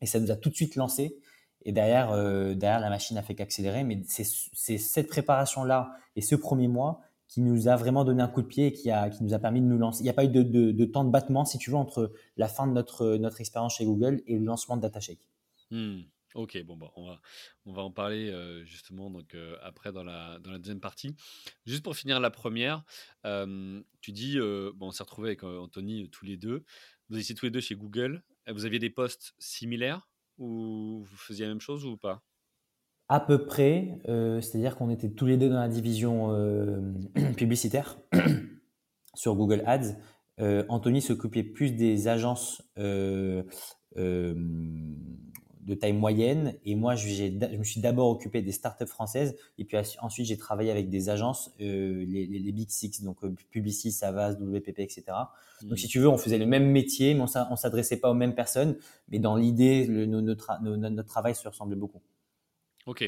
[0.00, 1.18] Et ça nous a tout de suite lancé.
[1.66, 2.12] Et derrière,
[2.56, 3.84] derrière la machine a fait qu'accélérer.
[3.84, 8.40] Mais c'est cette préparation-là et ce premier mois qui nous a vraiment donné un coup
[8.40, 10.00] de pied et qui, a, qui nous a permis de nous lancer.
[10.00, 12.48] Il n'y a pas eu de, de, temps de battement, si tu veux, entre la
[12.48, 15.28] fin de notre, notre expérience chez Google et le lancement de DataShake.
[15.70, 16.00] Hmm.
[16.34, 17.20] Ok, bon, bah, on, va,
[17.66, 18.32] on va en parler
[18.64, 21.14] justement donc, après dans la, dans la deuxième partie.
[21.66, 22.84] Juste pour finir la première,
[23.24, 26.64] tu dis, bon, on s'est retrouvé avec Anthony tous les deux.
[27.08, 28.22] Vous étiez tous les deux chez Google.
[28.46, 32.22] Vous aviez des postes similaires ou vous faisiez la même chose ou pas?
[33.08, 36.28] À peu près, c'est-à-dire qu'on était tous les deux dans la division
[37.36, 37.98] publicitaire
[39.14, 39.96] sur Google Ads.
[40.68, 42.62] Anthony s'occupait plus des agences
[45.68, 47.06] de taille moyenne et moi je,
[47.56, 51.54] me suis d'abord occupé des startups françaises et puis ensuite j'ai travaillé avec des agences,
[51.58, 53.18] les, Big Six, donc
[53.50, 55.04] Publicis, Savas, WPP, etc.
[55.62, 55.76] Donc mmh.
[55.76, 58.34] si tu veux, on faisait le même métier, mais on ne s'adressait pas aux mêmes
[58.34, 58.76] personnes,
[59.08, 62.00] mais dans l'idée, notre, notre travail se ressemblait beaucoup.
[62.86, 63.04] Ok,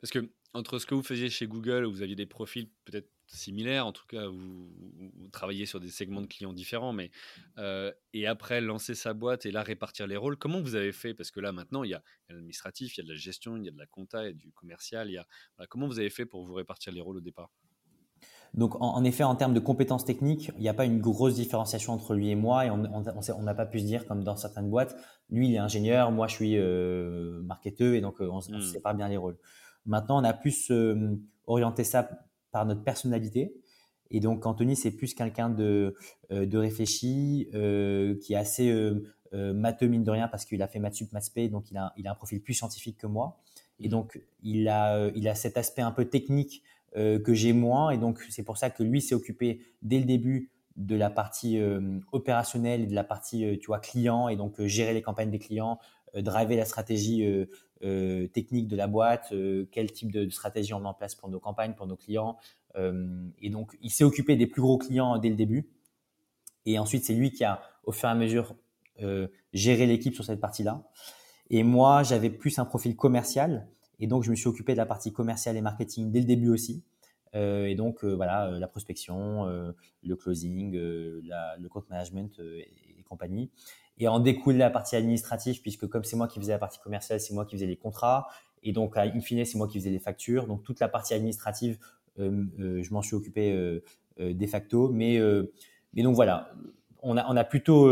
[0.00, 3.10] parce que entre ce que vous faisiez chez Google, où vous aviez des profils peut-être
[3.26, 4.70] similaires, en tout cas, vous,
[5.16, 7.10] vous, travaillez sur des segments de clients différents, mais
[7.58, 11.14] euh, et après lancer sa boîte et là répartir les rôles, comment vous avez fait?
[11.14, 13.64] Parce que là maintenant, il y a l'administratif, il y a de la gestion, il
[13.64, 15.26] y a de la compta, il y a du commercial, il y a
[15.68, 17.50] comment vous avez fait pour vous répartir les rôles au départ?
[18.54, 21.92] Donc, en, effet, en termes de compétences techniques, il n'y a pas une grosse différenciation
[21.92, 24.94] entre lui et moi, et on n'a pas pu se dire, comme dans certaines boîtes,
[25.28, 28.60] lui, il est ingénieur, moi, je suis euh, marketeur, et donc euh, on, se hmm.
[28.60, 29.36] sépare bien les rôles.
[29.86, 31.16] Maintenant, on a plus euh,
[31.46, 32.08] orienté ça
[32.52, 33.54] par notre personnalité.
[34.10, 35.94] Et donc, Anthony, c'est plus quelqu'un de,
[36.30, 37.48] euh, de réfléchi,
[38.20, 38.72] qui est assez
[39.32, 42.06] matheux, mine de rien, parce qu'il a fait maths sup, maths donc il a, il
[42.06, 43.40] a un profil plus scientifique que moi.
[43.80, 43.90] Et hmm.
[43.90, 46.62] donc, il a, il a cet aspect un peu technique
[46.96, 47.90] euh, que j'ai moins.
[47.90, 51.58] Et donc, c'est pour ça que lui s'est occupé dès le début de la partie
[51.58, 54.28] euh, opérationnelle et de la partie euh, tu vois, client.
[54.28, 55.80] Et donc, gérer les campagnes des clients,
[56.16, 57.26] driver la stratégie
[58.32, 59.34] technique de la boîte,
[59.70, 62.36] quel type de, stratégie on met en place pour nos campagnes, pour nos clients.
[62.76, 65.68] et donc, il s'est occupé des plus gros clients dès le début.
[66.66, 68.54] Et ensuite, c'est lui qui a, au fur et à mesure,
[69.52, 70.84] géré l'équipe sur cette partie-là.
[71.50, 73.68] Et moi, j'avais plus un profil commercial.
[74.00, 76.48] Et donc, je me suis occupé de la partie commerciale et marketing dès le début
[76.48, 76.84] aussi.
[77.34, 79.44] Euh, et donc, euh, voilà, euh, la prospection,
[80.02, 83.50] le closing, le compte management et, compagnie.
[83.98, 87.20] Et en découle la partie administrative, puisque comme c'est moi qui faisais la partie commerciale,
[87.20, 88.28] c'est moi qui faisais les contrats.
[88.62, 90.46] Et donc, in fine, c'est moi qui faisais les factures.
[90.46, 91.78] Donc, toute la partie administrative,
[92.18, 93.82] je m'en suis occupé
[94.18, 94.88] de facto.
[94.88, 95.20] Mais,
[95.92, 96.52] mais donc, voilà,
[97.02, 97.88] on a, on a plutôt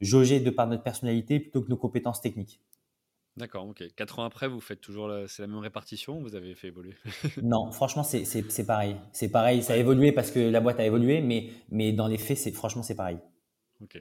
[0.00, 2.60] jaugé de par notre personnalité plutôt que nos compétences techniques.
[3.36, 3.82] D'accord, ok.
[3.96, 6.68] Quatre ans après, vous faites toujours la, c'est la même répartition ou vous avez fait
[6.68, 6.94] évoluer?
[7.42, 8.96] Non, franchement, c'est, c'est, pareil.
[9.12, 12.18] C'est pareil, ça a évolué parce que la boîte a évolué, mais, mais dans les
[12.18, 13.18] faits, c'est, franchement, c'est pareil.
[13.82, 13.98] Ok.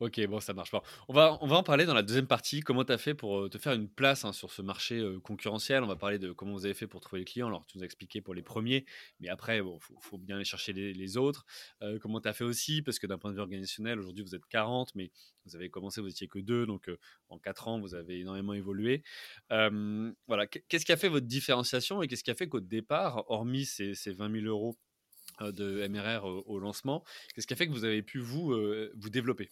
[0.00, 0.82] Ok, bon, ça marche pas.
[1.08, 2.60] On va, en parler dans la deuxième partie.
[2.60, 5.84] Comment tu as fait pour euh, te faire une place hein, sur ce marché concurrentiel?
[5.84, 7.48] On va parler de comment vous avez fait pour trouver les clients.
[7.48, 8.86] Alors, tu nous as expliqué pour les premiers,
[9.20, 11.44] mais après, il faut, bien aller chercher les, autres.
[12.00, 12.80] Comment tu as fait aussi?
[12.80, 15.10] Parce que d'un point de vue organisationnel, aujourd'hui, vous êtes 40, mais
[15.44, 16.64] vous avez commencé, vous étiez que deux.
[16.64, 16.90] Donc,
[17.28, 19.02] en quatre ans, vous avez énormément évolué.
[19.50, 20.46] voilà.
[20.46, 23.94] Qu'est-ce qui a fait votre différenciation et qu'est-ce qui a fait qu'au départ, hormis ces,
[23.94, 24.78] ces 20 000 euros
[25.40, 28.54] de MRR au, lancement, qu'est-ce qui a fait que vous avez pu vous,
[28.94, 29.50] vous développer?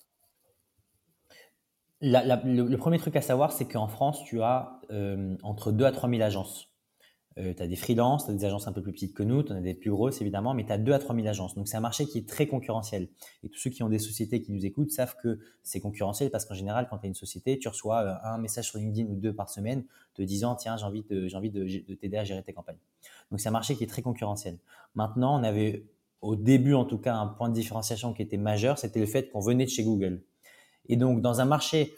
[2.00, 6.08] Le, premier truc à savoir, c'est qu'en France, tu as euh, entre 2 à 3
[6.08, 6.68] 000 agences.
[7.38, 9.42] Euh, tu as des freelances, tu as des agences un peu plus petites que nous,
[9.44, 11.54] tu en as des plus grosses évidemment, mais tu as 2 à 3 000 agences.
[11.54, 13.08] Donc c'est un marché qui est très concurrentiel.
[13.44, 16.44] Et tous ceux qui ont des sociétés qui nous écoutent savent que c'est concurrentiel parce
[16.44, 19.14] qu'en général, quand tu as une société, tu reçois euh, un message sur LinkedIn ou
[19.14, 19.84] deux par semaine
[20.14, 22.78] te disant tiens, j'ai envie de, j'ai envie de, de t'aider à gérer tes campagnes.
[23.30, 24.58] Donc c'est un marché qui est très concurrentiel.
[24.96, 25.84] Maintenant, on avait
[26.20, 29.30] au début en tout cas un point de différenciation qui était majeur, c'était le fait
[29.30, 30.22] qu'on venait de chez Google.
[30.88, 31.94] Et donc, dans un marché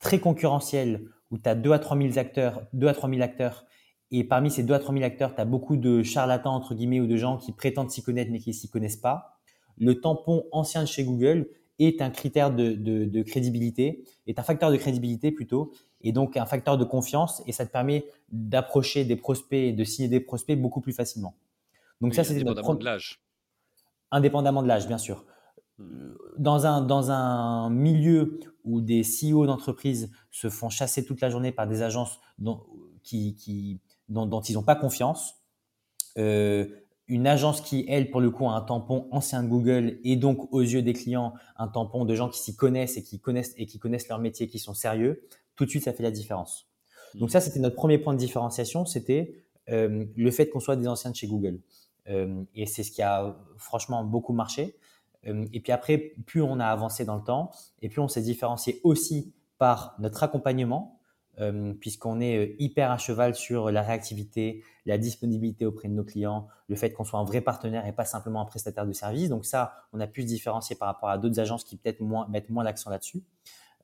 [0.00, 3.64] très concurrentiel où tu as 2 à 3 000 acteurs, 2 à 3 000 acteurs,
[4.10, 7.00] et parmi ces 2 à 3 000 acteurs, tu as beaucoup de charlatans, entre guillemets,
[7.00, 9.38] ou de gens qui prétendent s'y connaître mais qui ne s'y connaissent pas,
[9.78, 14.70] le tampon ancien de chez Google est un critère de, de, crédibilité, est un facteur
[14.70, 19.16] de crédibilité plutôt, et donc un facteur de confiance, et ça te permet d'approcher des
[19.16, 21.34] prospects et de signer des prospects beaucoup plus facilement.
[22.00, 23.22] Donc ça, c'était indépendamment de l'âge.
[24.10, 25.24] Indépendamment de l'âge, bien sûr
[26.38, 31.52] dans un, dans un milieu où des CEO d'entreprise se font chasser toute la journée
[31.52, 32.62] par des agences dont,
[33.02, 35.34] qui, qui, dont, ils n'ont pas confiance,
[36.18, 36.66] euh,
[37.08, 40.52] une agence qui, elle, pour le coup, a un tampon ancien de Google et donc
[40.52, 43.66] aux yeux des clients, un tampon de gens qui s'y connaissent et qui connaissent, et
[43.66, 46.68] qui connaissent leur métier, qui sont sérieux, tout de suite, ça fait la différence.
[47.14, 50.88] Donc ça, c'était notre premier point de différenciation, c'était euh, le fait qu'on soit des
[50.88, 51.60] anciens de chez Google.
[52.08, 54.76] Euh, et c'est ce qui a franchement beaucoup marché.
[55.24, 58.80] Et puis après, plus on a avancé dans le temps, et plus on s'est différencié
[58.84, 60.98] aussi par notre accompagnement,
[61.80, 66.76] puisqu'on est hyper à cheval sur la réactivité, la disponibilité auprès de nos clients, le
[66.76, 69.28] fait qu'on soit un vrai partenaire et pas simplement un prestataire de service.
[69.28, 72.50] Donc ça, on a pu se différencier par rapport à d'autres agences qui peut-être mettent
[72.50, 73.22] moins l'accent là-dessus.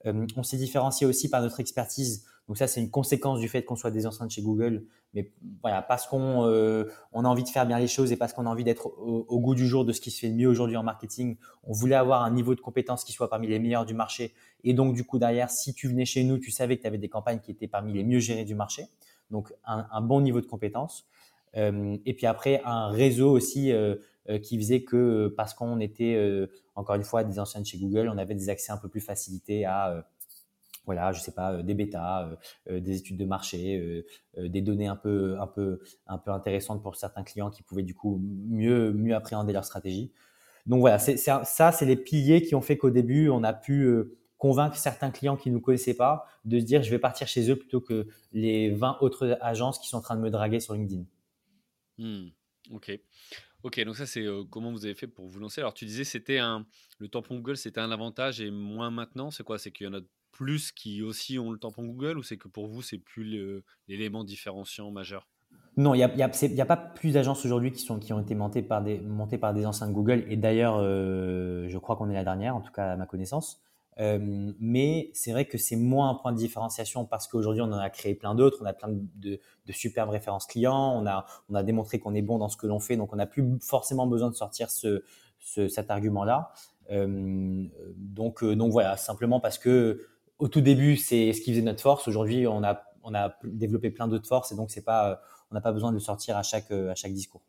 [0.05, 3.77] On s'est différencié aussi par notre expertise donc ça, c'est une conséquence du fait qu'on
[3.77, 4.85] soit des de chez Google.
[5.13, 5.31] Mais
[5.61, 8.47] voilà, parce qu'on euh, on a envie de faire bien les choses et parce qu'on
[8.47, 10.77] a envie d'être au, goût du jour de ce qui se fait de mieux aujourd'hui
[10.77, 13.95] en marketing, on voulait avoir un niveau de compétence qui soit parmi les meilleurs du
[13.95, 14.35] marché.
[14.65, 16.99] Et donc, du coup, derrière, si tu venais chez nous, tu savais que tu avais
[16.99, 18.87] des campagnes qui étaient parmi les mieux gérées du marché.
[19.31, 21.07] Donc, un, bon niveau de compétence.
[21.57, 23.97] Euh, et puis après, un réseau aussi euh,
[24.43, 26.17] qui faisait que parce qu'on était,
[26.79, 29.01] encore une fois, des anciens de chez Google, on avait des accès un peu plus
[29.01, 30.07] facilités à
[30.89, 32.37] voilà, je sais pas, euh, des bêtas, euh,
[32.71, 34.05] euh, des études de marché,
[34.39, 37.95] des données un peu, un peu, un peu intéressantes pour certains clients qui pouvaient du
[37.95, 40.13] coup mieux, mieux appréhender leur stratégie.
[40.65, 43.87] Donc voilà, c'est, ça, c'est les piliers qui ont fait qu'au début, on a pu
[44.39, 47.51] convaincre certains clients qui ne nous connaissaient pas de se dire je vais partir chez
[47.51, 50.73] eux plutôt que les 20 autres agences qui sont en train de me draguer sur
[50.75, 51.05] LinkedIn.
[51.99, 52.29] Hmm,
[52.71, 52.99] ok.
[53.65, 55.61] Ok, donc ça c'est comment vous avez fait pour vous lancer?
[55.61, 56.65] Alors tu disais c'était un
[56.99, 59.31] le tampon Google c'était un avantage et moins maintenant.
[59.31, 59.59] C'est quoi?
[59.59, 60.01] C'est qu'il y en a
[60.39, 64.23] plus qui aussi ont le tampon Google ou c'est que pour vous, c'est plus l'élément
[64.23, 65.27] différenciant majeur?
[65.77, 68.63] Non, il n'y a, y a, pas plus d'agences aujourd'hui qui, qui ont été montées
[68.63, 70.25] par des, montées anciens Google.
[70.29, 73.63] Et d'ailleurs, je crois qu'on est la dernière, en tout cas à ma connaissance.
[74.01, 77.79] Euh, mais c'est vrai que c'est moins un point de différenciation parce qu'aujourd'hui, on en
[77.79, 78.59] a créé plein d'autres.
[78.61, 80.95] On a plein de, superbes références clients.
[80.97, 82.97] On a, on a démontré qu'on est bon dans ce que l'on fait.
[82.97, 85.03] Donc, on n'a plus forcément besoin de sortir ce,
[85.41, 86.53] cet argument-là.
[86.91, 90.07] Euh, donc, donc voilà, simplement parce que
[90.39, 92.07] au tout début, c'est ce qui faisait notre force.
[92.07, 92.85] Aujourd'hui, on a,
[93.43, 96.71] développé plein d'autres forces et donc on n'a pas besoin de le sortir à chaque,
[96.71, 97.43] à chaque discours.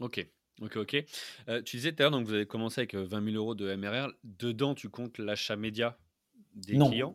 [0.00, 0.26] Ok.
[0.62, 1.04] Ok, ok.
[1.48, 3.54] Euh, tu disais tout à l'heure, donc vous avez commencé avec 20 euh, 000 euros
[3.54, 4.12] de MRR.
[4.24, 5.98] Dedans, tu comptes l'achat média
[6.54, 7.14] des clients?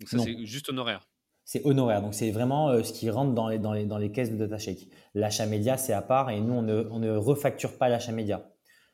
[0.00, 1.08] Donc ça, c'est juste honoraire?
[1.44, 2.02] C'est honoraire.
[2.02, 4.36] Donc c'est vraiment euh, ce qui rentre dans les, dans les, dans les caisses de
[4.36, 4.88] DataShake.
[5.14, 8.50] L'achat média, c'est à part et nous, on ne, on ne refacture pas l'achat média.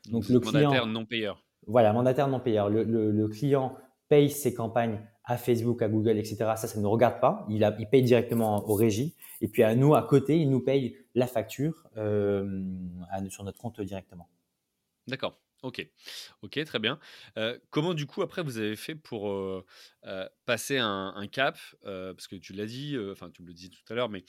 [0.09, 1.43] Donc, le mandataire non payeur.
[1.67, 2.69] Voilà, mandataire non payeur.
[2.69, 3.77] Le, le, le client
[4.09, 6.37] paye ses campagnes à Facebook, à Google, etc.
[6.55, 7.45] Ça, ça ne nous regarde pas.
[7.49, 9.15] Il, paye directement aux régies.
[9.39, 12.63] Et puis à nous, à côté, il nous paye la facture euh,
[13.29, 14.29] sur notre compte directement.
[15.07, 15.37] D'accord.
[15.63, 15.87] Ok,
[16.41, 16.97] ok, très bien.
[17.37, 19.63] Euh, comment du coup après vous avez fait pour euh,
[20.47, 23.83] passer un, un cap Parce que tu l'as dit, enfin tu me le dis tout
[23.89, 24.23] à l'heure, mais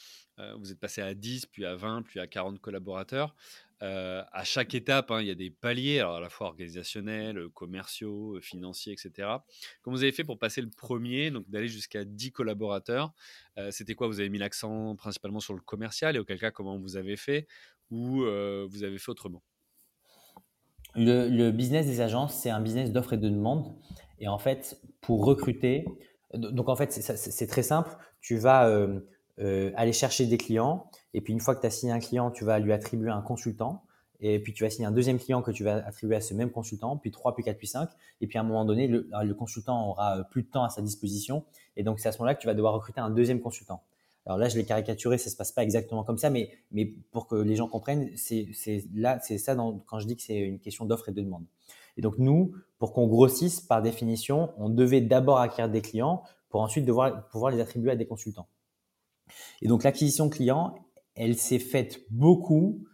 [0.58, 3.34] vous êtes passé à 10, puis à 20, puis à 40 collaborateurs.
[3.82, 8.38] À chaque étape, hein, il y a des paliers, alors à la fois organisationnels, commerciaux,
[8.40, 9.28] financiers, etc.
[9.82, 13.12] Comment vous avez fait pour passer le premier, donc d'aller jusqu'à 10 collaborateurs
[13.70, 14.06] C'était quoi?
[14.06, 17.48] Vous avez mis l'accent principalement sur le commercial et auquel cas, comment vous avez fait
[17.90, 19.42] Ou vous avez fait autrement?
[20.94, 23.74] Le, business des agences, c'est un business d'offres et de demandes.
[24.20, 25.86] Et en fait, pour recruter,
[26.34, 27.90] donc en fait, c'est très simple.
[28.20, 28.70] Tu vas
[29.38, 32.44] aller chercher des clients et puis une fois que tu as signé un client, tu
[32.44, 33.82] vas lui attribuer un consultant.
[34.24, 36.52] Et puis tu vas signer un deuxième client que tu vas attribuer à ce même
[36.52, 37.90] consultant, puis trois, puis quatre, puis cinq.
[38.20, 40.68] Et puis à un moment donné, le, le consultant aura euh, plus de temps à
[40.68, 41.44] sa disposition.
[41.76, 43.82] Et donc c'est à ce moment-là que tu vas devoir recruter un deuxième consultant.
[44.24, 47.26] Alors là, je l'ai caricaturé, ça se passe pas exactement comme ça, mais, mais pour
[47.26, 48.46] que les gens comprennent, c'est
[48.94, 51.44] là, c'est ça dans, quand je dis que c'est une question d'offre et de demande.
[51.96, 56.60] Et donc nous, pour qu'on grossisse, par définition, on devait d'abord acquérir des clients pour
[56.60, 58.46] ensuite devoir pouvoir les attribuer à des consultants.
[59.60, 60.74] Et donc l'acquisition client,
[61.14, 62.84] elle s'est faite beaucoup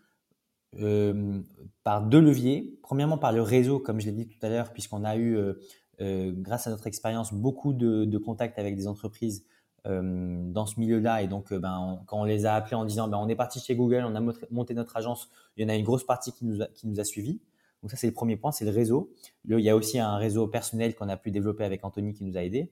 [0.77, 1.41] euh,
[1.83, 2.79] par deux leviers.
[2.83, 5.55] Premièrement, par le réseau, comme je l'ai dit tout à l'heure, puisqu'on a eu, euh,
[6.01, 9.45] euh, grâce à notre expérience, beaucoup de, contacts avec des entreprises
[9.85, 11.23] dans ce milieu-là.
[11.23, 13.75] Et donc, ben, quand on les a appelés en disant ben, on est parti chez
[13.75, 16.61] Google, on a monté notre agence, il y en a une grosse partie qui nous
[16.61, 17.41] a, qui nous a suivis.
[17.81, 19.15] Donc ça, c'est le premier point, c'est le réseau.
[19.47, 22.37] il y a aussi un réseau personnel qu'on a pu développer avec Anthony qui nous
[22.37, 22.71] a aidés.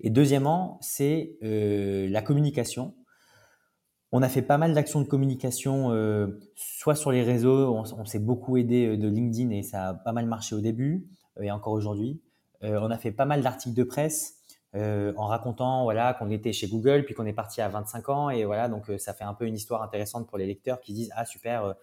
[0.00, 2.94] Et deuxièmement, c'est la communication.
[4.10, 8.18] On a fait pas mal d'actions de communication, euh, soit sur les réseaux, on, s'est
[8.18, 11.06] beaucoup aidé euh, de LinkedIn et ça a pas mal marché au début
[11.38, 12.20] euh, et encore aujourd'hui.
[12.62, 14.34] on a fait pas mal d'articles de presse
[14.74, 18.44] en racontant voilà qu'on était chez Google puis qu'on est parti à 25 ans et
[18.44, 21.24] voilà donc ça fait un peu une histoire intéressante pour les lecteurs qui disent ah
[21.24, 21.74] super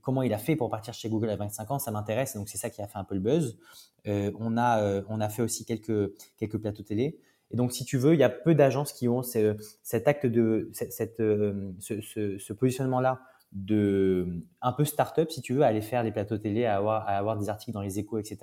[0.00, 2.58] comment il a fait pour partir chez Google à 25 ans ça m'intéresse donc c'est
[2.58, 3.58] ça qui a fait un peu le buzz.
[4.06, 7.18] on a on a fait aussi quelques quelques plateaux télé.
[7.50, 10.70] Et donc, si tu veux, il y a peu d'agences qui ont cet acte de,
[10.72, 13.20] cette, euh, ce, positionnement-là
[13.52, 17.08] de un peu start-up, si tu veux, à aller faire des plateaux télé, à avoir,
[17.08, 18.38] avoir des articles dans les échos, etc.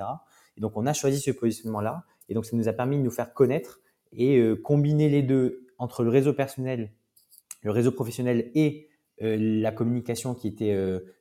[0.57, 2.03] Et donc, on a choisi ce positionnement-là.
[2.27, 3.79] Et donc, ça nous a permis de nous faire connaître
[4.11, 6.91] et euh, combiner les deux entre le réseau personnel,
[7.61, 8.89] le réseau professionnel et
[9.21, 10.75] euh, la communication qui était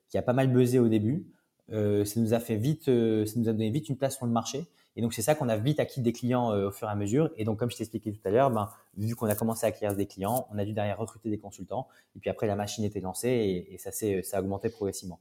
[0.09, 1.27] qui a pas mal buzzé au début.
[1.69, 4.67] ça nous a fait vite, ça nous a donné vite une place sur le marché.
[4.97, 7.31] Et donc, c'est ça qu'on a vite acquis des clients au fur et à mesure.
[7.37, 9.95] Et donc, comme je t'expliquais tout à l'heure, ben, vu qu'on a commencé à acquérir
[9.95, 11.87] des clients, on a dû derrière recruter des consultants.
[12.17, 15.21] Et puis après, la machine était lancée et, et ça, ça a augmenté progressivement.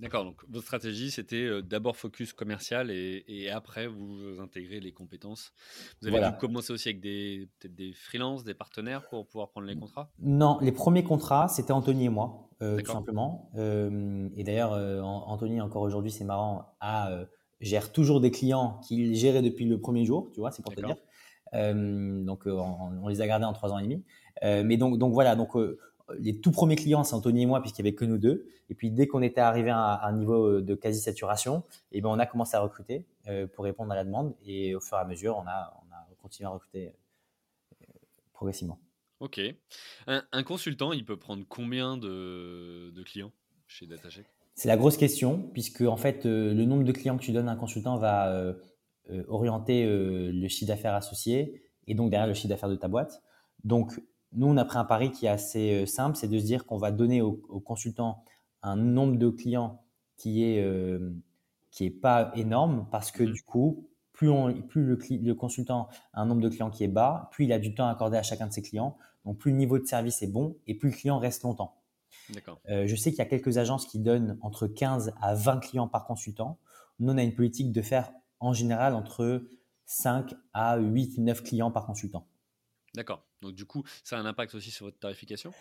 [0.00, 5.52] D'accord, donc votre stratégie, c'était d'abord focus commercial et, après vous intégrez les compétences.
[6.02, 9.68] Vous avez dû commencer aussi avec des, peut-être des freelances, des partenaires pour pouvoir prendre
[9.68, 10.10] les contrats?
[10.18, 13.50] Non, les premiers contrats, c'était Anthony et moi, tout simplement.
[13.56, 14.72] et d'ailleurs,
[15.04, 17.26] Anthony, encore aujourd'hui, c'est marrant, a,
[17.64, 20.80] gère toujours des clients qu'il gérait depuis le premier jour, tu vois, c'est pour te
[20.80, 20.96] dire.
[21.52, 24.04] donc, on, on, les a gardés en trois ans et demi.
[24.42, 25.54] mais donc, donc voilà, donc
[26.18, 28.46] les tout premiers clients, c'est Anthony et moi, puisqu'il n'y avait que nous deux.
[28.68, 32.18] Et puis, dès qu'on était arrivé à un niveau euh, de quasi-saturation, eh ben, on
[32.18, 34.34] a commencé à recruter euh, pour répondre à la demande.
[34.44, 37.86] Et au fur et à mesure, on a, on a continué à recruter euh,
[38.32, 38.78] progressivement.
[39.20, 39.40] Ok.
[40.06, 43.32] Un, consultant, il peut prendre combien de, clients
[43.66, 47.32] chez DataCheck C'est la grosse question, puisque en fait, le nombre de clients que tu
[47.32, 48.54] donnes à un consultant va
[49.28, 53.22] orienter le chiffre d'affaires associé et donc derrière le chiffre d'affaires de ta boîte.
[53.64, 54.00] Donc,
[54.32, 56.66] nous, on a pris un pari qui est assez euh, simple, c'est de se dire
[56.66, 57.32] qu'on va donner aux,
[57.64, 58.24] consultants
[58.62, 59.82] un nombre de clients
[60.16, 61.10] qui est euh,
[61.70, 63.32] qui est pas énorme parce que mmh.
[63.32, 66.88] du coup, plus, on, plus le, le, consultant a un nombre de clients qui est
[66.88, 69.50] bas, plus il a du temps à accorder à chacun de ses clients, donc plus
[69.50, 71.74] le niveau de service est bon et plus le client reste longtemps.
[72.68, 75.88] Euh, je sais qu'il y a quelques agences qui donnent entre 15 à 20 clients
[75.88, 76.58] par consultant.
[76.98, 78.10] Nous, on a une politique de faire
[78.40, 79.42] en général entre
[79.86, 82.26] 5 à 8, 9 clients par consultant.
[82.94, 83.26] D'accord.
[83.42, 85.52] Donc du coup, ça a un impact aussi sur votre tarification?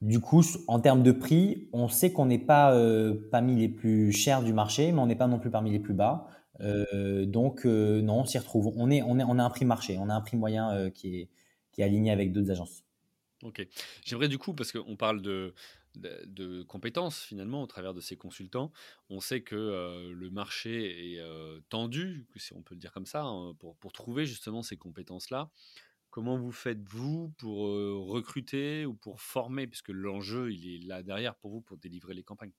[0.00, 4.12] Du coup, en termes de prix, on sait qu'on n'est pas euh, parmi les plus
[4.12, 6.28] chers du marché, mais on n'est pas non plus parmi les plus bas.
[6.60, 8.72] Euh, donc euh, non, on s'y retrouve.
[8.76, 11.16] On, est, on, est, on a un prix marché, on a un prix moyen qui,
[11.16, 11.30] est,
[11.72, 12.84] qui est aligné avec d'autres agences.
[13.42, 13.66] Ok.
[14.04, 15.54] J'aimerais du coup, parce qu'on parle de,
[15.98, 18.72] de, compétences finalement au travers de ces consultants.
[19.10, 21.22] On sait que le marché est
[21.68, 25.50] tendu, si on peut le dire comme ça, hein, pour, pour, trouver justement ces compétences-là.
[26.10, 29.66] Comment vous faites-vous pour recruter ou pour former?
[29.66, 32.52] Puisque l'enjeu, il est là derrière pour vous pour délivrer les campagnes.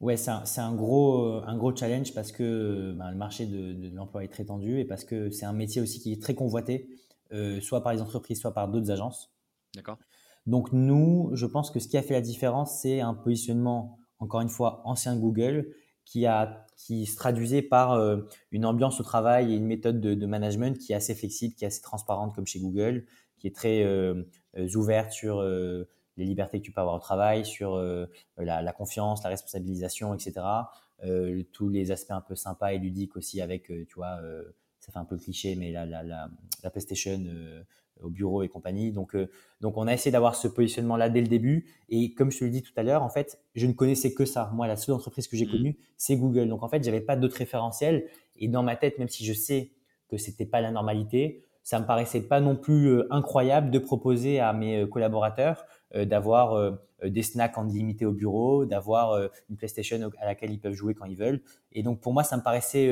[0.00, 4.28] Ouais, c'est un, gros, un gros challenge parce que ben, le marché de, l'emploi est
[4.28, 6.88] très tendu et parce que c'est un métier aussi qui est très convoité,
[7.60, 9.30] soit par les entreprises, soit par d'autres agences.
[9.74, 9.98] D'accord.
[10.50, 14.40] Donc nous, je pense que ce qui a fait la différence, c'est un positionnement, encore
[14.40, 15.72] une fois, ancien Google,
[16.04, 20.26] qui, a, qui se traduisait par euh, une ambiance au travail et une méthode de,
[20.26, 23.04] management qui est assez flexible, qui est assez transparente comme chez Google,
[23.38, 24.24] qui est très euh,
[24.58, 27.80] euh, ouverte sur les libertés que tu peux avoir au travail, sur
[28.36, 30.44] la, confiance, la responsabilisation, etc.
[31.52, 34.18] tous les aspects un peu sympas et ludiques aussi avec, tu vois,
[34.80, 37.20] ça fait un peu cliché, mais la PlayStation
[38.02, 38.92] au bureau et compagnie.
[38.92, 39.28] Donc, euh,
[39.60, 41.66] donc on a essayé d'avoir ce positionnement-là dès le début.
[41.88, 44.24] Et comme je te l'ai dit tout à l'heure, en fait, je ne connaissais que
[44.24, 44.50] ça.
[44.54, 45.50] Moi, la seule entreprise que j'ai mmh.
[45.50, 46.48] connue, c'est Google.
[46.48, 48.06] Donc, en fait, j'avais pas d'autres référentiels.
[48.36, 49.72] Et dans ma tête, même si je sais
[50.08, 54.40] que c'était pas la normalité, ça me paraissait pas non plus euh, incroyable de proposer
[54.40, 60.24] à mes euh, collaborateurs d'avoir des snacks en illimité au bureau, d'avoir une PlayStation à
[60.24, 61.42] laquelle ils peuvent jouer quand ils veulent.
[61.72, 62.88] Et donc, pour moi, ça me paraissait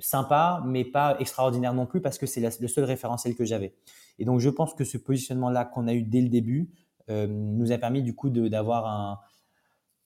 [0.00, 3.74] sympa, mais pas extraordinaire non plus parce que c'est le seul référentiel que j'avais.
[4.18, 6.70] Et donc, je pense que ce positionnement-là qu'on a eu dès le début
[7.08, 9.20] euh, nous a permis du coup d'avoir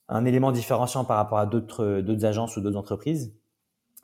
[0.09, 3.35] un, élément différenciant par rapport à d'autres agences ou d'autres entreprises.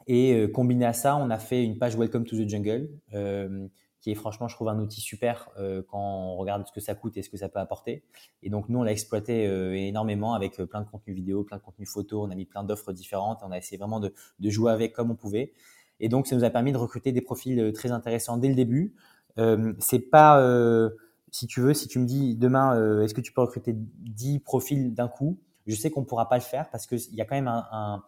[0.07, 3.69] Et euh, combiné à ça, on a fait une page Welcome to the Jungle, euh,
[4.01, 5.51] qui est franchement, je trouve, un outil super
[5.89, 8.03] quand on regarde ce que ça coûte et ce que ça peut apporter.
[8.43, 9.45] Et donc, nous, on l'a exploité
[9.87, 12.95] énormément avec plein de contenus vidéo, plein de contenus photos, on a mis plein d'offres
[12.95, 15.53] différentes, on a essayé vraiment de jouer avec comme on pouvait.
[16.01, 18.55] Et donc, ça nous a permis de recruter des profils euh, très intéressants dès le
[18.55, 18.95] début.
[19.39, 20.91] Euh, c'est pas, euh,
[21.31, 24.41] si tu veux, si tu me dis demain, euh, est-ce que tu peux recruter 10
[24.41, 27.35] profils d'un coup Je sais qu'on pourra pas le faire parce qu'il y a quand
[27.35, 28.05] même un, un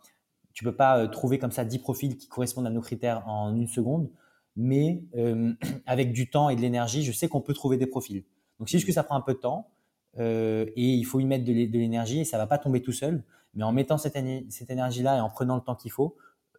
[0.53, 3.69] tu peux pas trouver comme ça 10 profils qui correspondent à nos critères en une
[3.69, 4.11] seconde.
[4.55, 5.03] Mais
[5.87, 8.25] avec du temps et de l'énergie, je sais qu'on peut trouver des profils.
[8.59, 9.71] Donc, c'est juste que ça prend un peu de temps.
[10.19, 13.25] Et il faut y mettre de l'énergie et ça va pas tomber tout seul.
[13.55, 16.17] Mais en mettant cette énergie-là et en prenant le temps qu'il faut,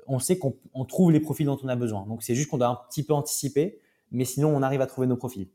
[0.07, 2.05] on sait qu'on trouve les profils dont on a besoin.
[2.07, 3.79] Donc c'est juste qu'on doit un petit peu anticiper,
[4.11, 5.47] mais sinon on arrive à trouver nos profils.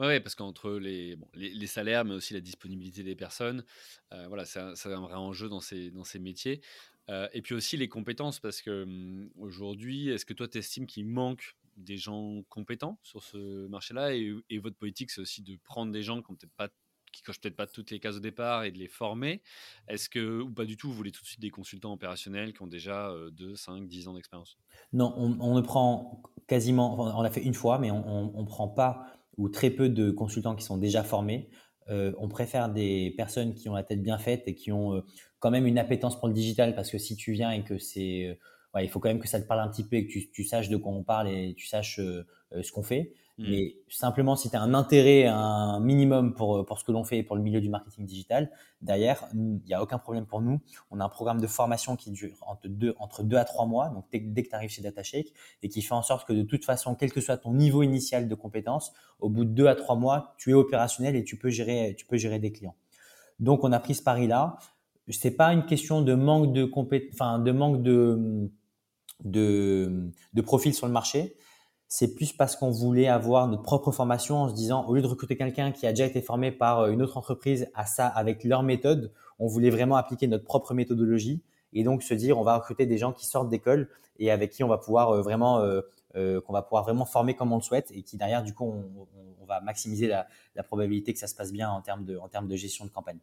[0.00, 1.18] Oui, parce qu'entre les,
[1.66, 3.64] salaires, mais aussi la disponibilité des personnes,
[4.12, 6.62] euh, voilà, c'est un, un, vrai enjeu dans ces, métiers.
[7.10, 10.86] Euh, et puis aussi les compétences, parce que hum, aujourd'hui, est-ce que toi, tu estimes
[10.86, 14.14] qu'il manque des gens compétents sur ce marché-là?
[14.14, 16.70] Et, et, votre politique, c'est aussi de prendre des gens qui n'ont peut-être pas
[17.12, 19.42] qui cochent peut-être pas toutes les cases au départ et de les former
[19.88, 22.62] Est-ce que, ou pas du tout, vous voulez tout de suite des consultants opérationnels qui
[22.62, 24.58] ont déjà 2, 5, 10 ans d'expérience?
[24.92, 29.06] Non, on, ne prend quasiment, on l'a fait une fois, mais on ne prend pas
[29.36, 31.48] ou très peu de consultants qui sont déjà formés.
[31.88, 35.02] on préfère des personnes qui ont la tête bien faite et qui ont
[35.38, 38.38] quand même une appétence pour le digital parce que si tu viens et que c'est
[38.78, 40.68] il faut quand même que ça te parle un petit peu et que tu, saches
[40.68, 43.14] de quoi on parle et tu saches ce qu'on fait.
[43.40, 43.50] Mm.
[43.50, 47.18] Mais simplement, si tu as un intérêt, un minimum pour, pour ce que l'on fait
[47.18, 48.50] et pour le milieu du marketing digital,
[48.82, 50.60] derrière, il n'y a aucun problème pour nous.
[50.90, 53.88] On a un programme de formation qui dure entre deux, entre deux à trois mois,
[53.88, 55.32] donc dès, que tu arrives chez DataShake,
[55.62, 58.28] et qui fait en sorte que de toute façon, quel que soit ton niveau initial
[58.28, 61.50] de compétences, au bout de deux à trois mois, tu es opérationnel et tu peux
[61.50, 62.76] gérer, tu peux gérer des clients.
[63.38, 64.58] Donc, on a pris ce pari-là.
[65.08, 66.70] C'est pas une question de manque de
[67.14, 68.50] enfin, de manque de,
[69.24, 71.36] de, de profil sur le marché
[71.92, 75.08] c'est plus parce qu'on voulait avoir notre propre formation en se disant, au lieu de
[75.08, 78.44] recruter quelqu'un qui a déjà été formé par euh, une autre entreprise à ça avec
[78.44, 82.56] leur méthode, on voulait vraiment appliquer notre propre méthodologie et donc se dire, on va
[82.56, 83.88] recruter des gens qui sortent d'école
[84.20, 87.52] et avec qui on va pouvoir euh, vraiment, euh, qu'on va pouvoir vraiment former comme
[87.52, 88.72] on le souhaite et qui derrière, du coup,
[89.40, 92.28] on, va maximiser la, la, probabilité que ça se passe bien en termes de, en
[92.28, 93.18] termes de gestion de campagne.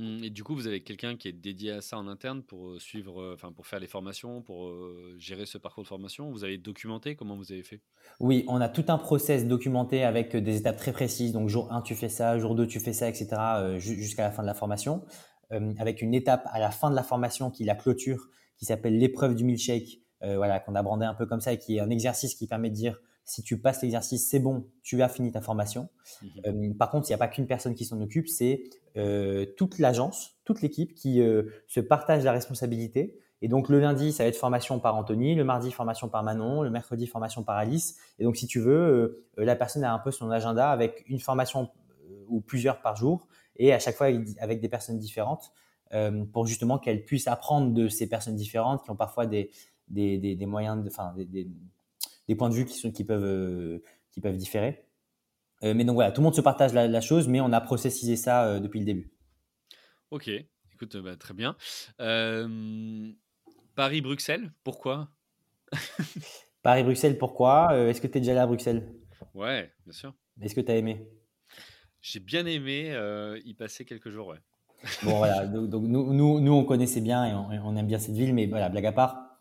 [0.00, 2.80] Mmh, et du coup, vous avez quelqu'un qui est dédié à ça en interne pour
[2.80, 4.72] suivre, enfin pour faire les formations, pour
[5.18, 6.30] gérer ce parcours de formation?
[6.30, 7.82] Vous avez documenté comment vous avez fait?
[8.18, 11.32] Oui, on a tout un process documenté avec des étapes très précises.
[11.32, 13.28] Donc jour 1, tu fais ça, jour 2, tu fais ça, etc.
[13.78, 15.04] jusqu'à la fin de la formation.
[15.78, 19.34] avec une étape à la fin de la formation qui la clôture, qui s'appelle l'épreuve
[19.34, 22.34] du milkshake, voilà, qu'on a brandé un peu comme ça et qui est un exercice
[22.34, 23.00] qui permet de dire
[23.30, 25.88] si tu passes l'exercice, c'est bon, tu as fini ta formation.
[26.20, 26.30] Mhm.
[26.46, 28.64] Euh, par contre, il n'y a pas qu'une personne qui s'en occupe, c'est
[28.96, 33.20] euh, toute l'agence, toute l'équipe qui euh, se partage la responsabilité.
[33.40, 36.62] Et donc le lundi, ça va être formation par Anthony, le mardi, formation par Manon,
[36.62, 37.96] le mercredi, formation par Alice.
[38.18, 41.70] Et donc si tu veux, la personne a un peu son agenda avec une formation
[42.28, 44.08] ou plusieurs par jour, et à chaque fois
[44.40, 45.52] avec des personnes différentes,
[46.32, 49.50] pour justement qu'elle puisse apprendre de ces personnes différentes qui ont parfois des,
[49.88, 51.48] des, des, moyens, de, enfin, des,
[52.28, 54.86] des points de vue qui, sont, qui, peuvent, euh, qui peuvent différer.
[55.62, 58.16] Euh, mais donc voilà, tout le monde se partage la, chose, mais on a processisé
[58.16, 59.12] ça euh, depuis le début.
[60.10, 60.30] Ok,
[60.72, 61.56] écoute, bah, très bien.
[63.74, 65.08] Paris-Bruxelles, pourquoi?
[66.62, 67.76] Paris-Bruxelles, pourquoi?
[67.88, 68.92] Est-ce que tu es déjà allé à Bruxelles?
[69.34, 70.14] Ouais, bien sûr.
[70.40, 71.06] Est-ce que tu as aimé?
[72.00, 72.94] J'ai bien aimé
[73.44, 74.38] y passer quelques jours, ouais.
[75.02, 78.14] Bon, voilà, donc, nous, nous, nous, on connaissait bien et on, on, aime bien cette
[78.14, 79.36] ville, mais voilà, blague à part,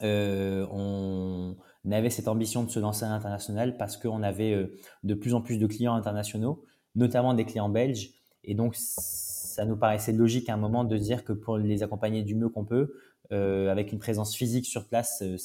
[0.00, 1.56] on,
[1.92, 5.40] avait cette ambition de se lancer à l'international parce qu'on avait euh, de plus en
[5.40, 6.64] plus de clients internationaux,
[6.94, 8.10] notamment des clients belges.
[8.42, 12.22] Et donc, ça nous paraissait logique à un moment de dire que pour les accompagner
[12.22, 12.94] du mieux qu'on peut,
[13.32, 15.36] euh, avec une présence physique sur place, euh,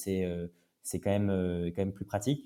[0.81, 2.45] c'est quand, même quand même plus pratique.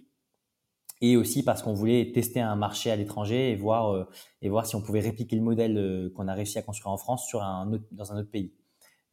[1.01, 4.07] Et aussi parce qu'on voulait tester un marché à l'étranger et voir,
[4.41, 7.29] et voir si on pouvait répliquer le modèle qu'on a réussi à construire en France
[7.33, 8.53] dans un autre pays.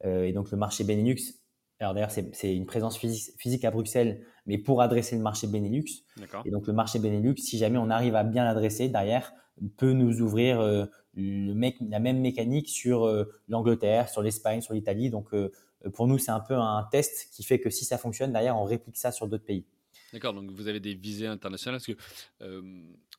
[0.05, 1.40] et donc le marché Benelux,
[1.81, 6.05] alors d'ailleurs c'est une présence physique à Bruxelles, mais pour adresser le marché Benelux.
[6.45, 9.33] Et donc le marché Benelux, si jamais on arrive à bien l'adresser, derrière,
[9.77, 14.73] peut nous ouvrir euh, le mec, la même mécanique sur euh, l'Angleterre, sur l'Espagne, sur
[14.73, 15.09] l'Italie.
[15.09, 15.51] Donc euh,
[15.93, 18.65] pour nous, c'est un peu un test qui fait que si ça fonctionne, derrière, on
[18.65, 19.65] réplique ça sur d'autres pays.
[20.13, 22.61] D'accord, donc vous avez des visées internationales parce que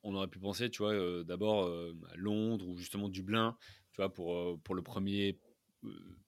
[0.05, 3.57] on aurait pu penser, tu vois, d'abord à Londres ou justement Dublin,
[3.93, 5.39] tu vois, pour, pour le premier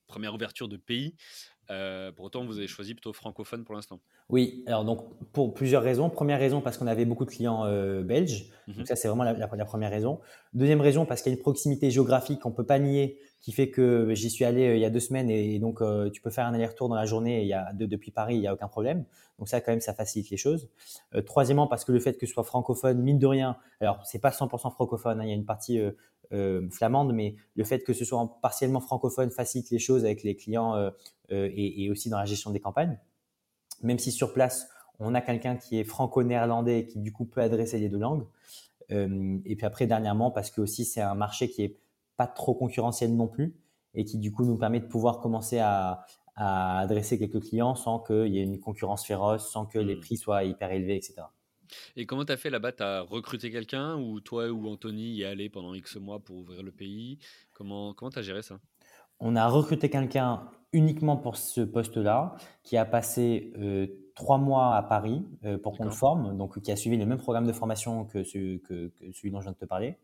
[0.07, 1.15] première ouverture de pays.
[1.71, 4.01] Euh, pour autant, vous avez choisi plutôt francophone pour l'instant.
[4.29, 6.11] Oui, alors donc pour plusieurs raisons.
[6.11, 8.51] Première raison parce qu'on avait beaucoup de clients euh, belges.
[8.67, 8.87] Donc mhm.
[8.87, 10.21] ça c'est vraiment la, première raison.
[10.53, 13.71] Deuxième raison parce qu'il y a une proximité géographique qu'on peut pas nier qui fait
[13.71, 16.47] que j'y suis allé euh, il y a deux semaines et, donc tu peux faire
[16.47, 19.05] un aller-retour dans la journée il y a, depuis Paris, il n'y a aucun problème.
[19.39, 20.69] Donc ça quand même ça facilite les choses.
[21.27, 24.31] troisièmement parce que le fait que ce soit francophone, mine de rien, alors c'est pas
[24.31, 25.81] 100% francophone, hein, il y a une partie
[26.71, 30.91] flamande, mais le fait que ce soit partiellement francophone facilite les choses avec les clients
[31.31, 32.99] et, et aussi dans la gestion des campagnes
[33.85, 34.69] même si sur place,
[34.99, 38.27] on a quelqu'un qui est franco-néerlandais et qui du coup peut adresser les deux langues.
[38.91, 41.79] Euh, et puis après, dernièrement, parce que aussi c'est un marché qui est
[42.17, 43.57] pas trop concurrentiel non plus
[43.95, 46.05] et qui du coup nous permet de pouvoir commencer à,
[46.37, 50.01] adresser quelques clients sans qu'il y ait une concurrence féroce, sans que les hmm.
[50.01, 51.23] prix soient hyper élevés, etc.
[51.97, 52.73] Et comment tu as fait là-bas?
[52.73, 56.37] Tu as recruté quelqu'un ou toi ou Anthony y est allé pendant X mois pour
[56.37, 57.19] ouvrir le pays?
[57.53, 58.59] Comment tu as géré ça?
[59.21, 64.83] On a recruté quelqu'un uniquement pour ce poste-là, qui a passé euh, trois mois à
[64.83, 68.05] Paris euh, pour qu'on le forme, donc qui a suivi le même programme de formation
[68.05, 68.61] que, celui
[69.31, 69.97] dont je viens de te parler.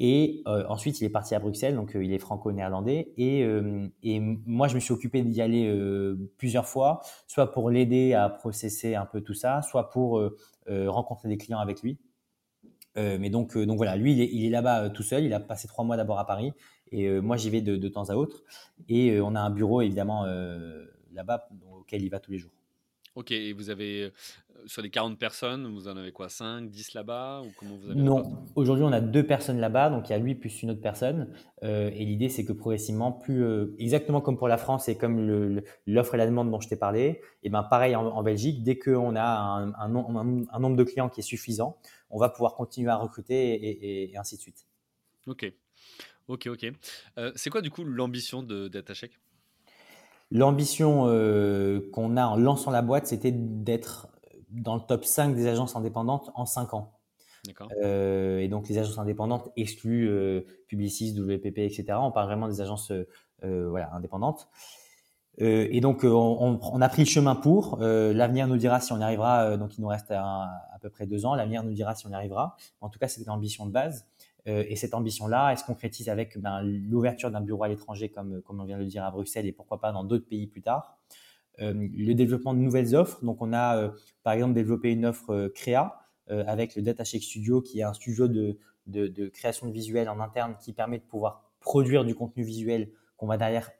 [0.00, 3.12] Et euh, ensuite, il est parti à Bruxelles, donc il est franco-néerlandais.
[3.16, 3.46] Et,
[4.02, 5.72] et, moi, je me suis occupé d'y aller
[6.36, 10.20] plusieurs fois, soit pour l'aider à processer un peu tout ça, soit pour
[10.68, 11.98] rencontrer des clients avec lui.
[12.96, 15.24] mais donc, donc voilà, lui, il est, est là-bas tout seul.
[15.24, 16.52] Il a passé trois mois d'abord à Paris
[16.94, 18.44] et euh, moi, j'y vais de, temps à autre.
[18.88, 22.52] Et euh, on a un bureau, évidemment, euh, là-bas, auquel il va tous les jours.
[23.16, 24.10] Ok, et vous avez,
[24.66, 28.00] sur les 40 personnes, vous en avez quoi 5, 10 là-bas ou comment vous avez
[28.00, 30.80] Non, aujourd'hui on a deux personnes là-bas, donc il y a lui plus une autre
[30.80, 31.32] personne.
[31.62, 33.44] et l'idée c'est que progressivement, plus
[33.78, 37.20] exactement comme pour la France et comme l'offre et la demande dont je t'ai parlé,
[37.44, 39.88] et ben pareil en, Belgique, dès qu'on a un, un,
[40.58, 41.78] nombre de clients qui est suffisant,
[42.10, 44.66] on va pouvoir continuer à recruter et, ainsi de suite.
[45.28, 45.52] Ok,
[46.26, 46.66] ok, ok.
[47.36, 49.20] c'est quoi du coup l'ambition de DataCheck
[50.34, 54.08] L'ambition euh, qu'on a en lançant la boîte, c'était d'être
[54.50, 56.92] dans le top 5 des agences indépendantes en 5 ans.
[57.82, 61.84] Euh, et donc les agences indépendantes excluent euh, Publicis, WPP, etc.
[62.00, 62.90] On parle vraiment des agences
[63.42, 64.48] voilà, indépendantes.
[65.38, 67.78] et donc on, a pris le chemin pour.
[67.78, 69.56] L'avenir nous dira si on y arrivera.
[69.56, 71.36] donc il nous reste à, à peu près deux ans.
[71.36, 72.56] L'avenir nous dira si on y arrivera.
[72.80, 74.04] En tout cas, c'était l'ambition de base.
[74.46, 78.42] Euh, et cette ambition-là, elle se concrétise avec ben, l'ouverture d'un bureau à l'étranger, comme,
[78.42, 80.62] comme on vient de le dire à Bruxelles, et pourquoi pas dans d'autres pays plus
[80.62, 80.98] tard.
[81.60, 83.24] Euh, le développement de nouvelles offres.
[83.24, 83.90] Donc, on a euh,
[84.22, 88.58] par exemple développé une offre créa avec le DataShake Studio, qui est un studio de,
[88.86, 92.90] de, de, création de visuels en interne qui permet de pouvoir produire du contenu visuel
[93.18, 93.70] qu'on va derrière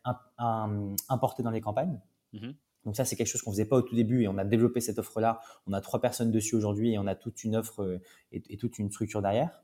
[1.09, 1.99] importer dans les campagnes.
[2.35, 2.55] Mm-hmm.
[2.85, 4.83] Donc ça, c'est quelque chose qu'on faisait pas au tout début et on a développé
[4.83, 5.41] cette offre-là.
[5.67, 7.99] On a trois personnes dessus aujourd'hui et on a toute une offre
[8.31, 9.64] et, et toute une structure derrière.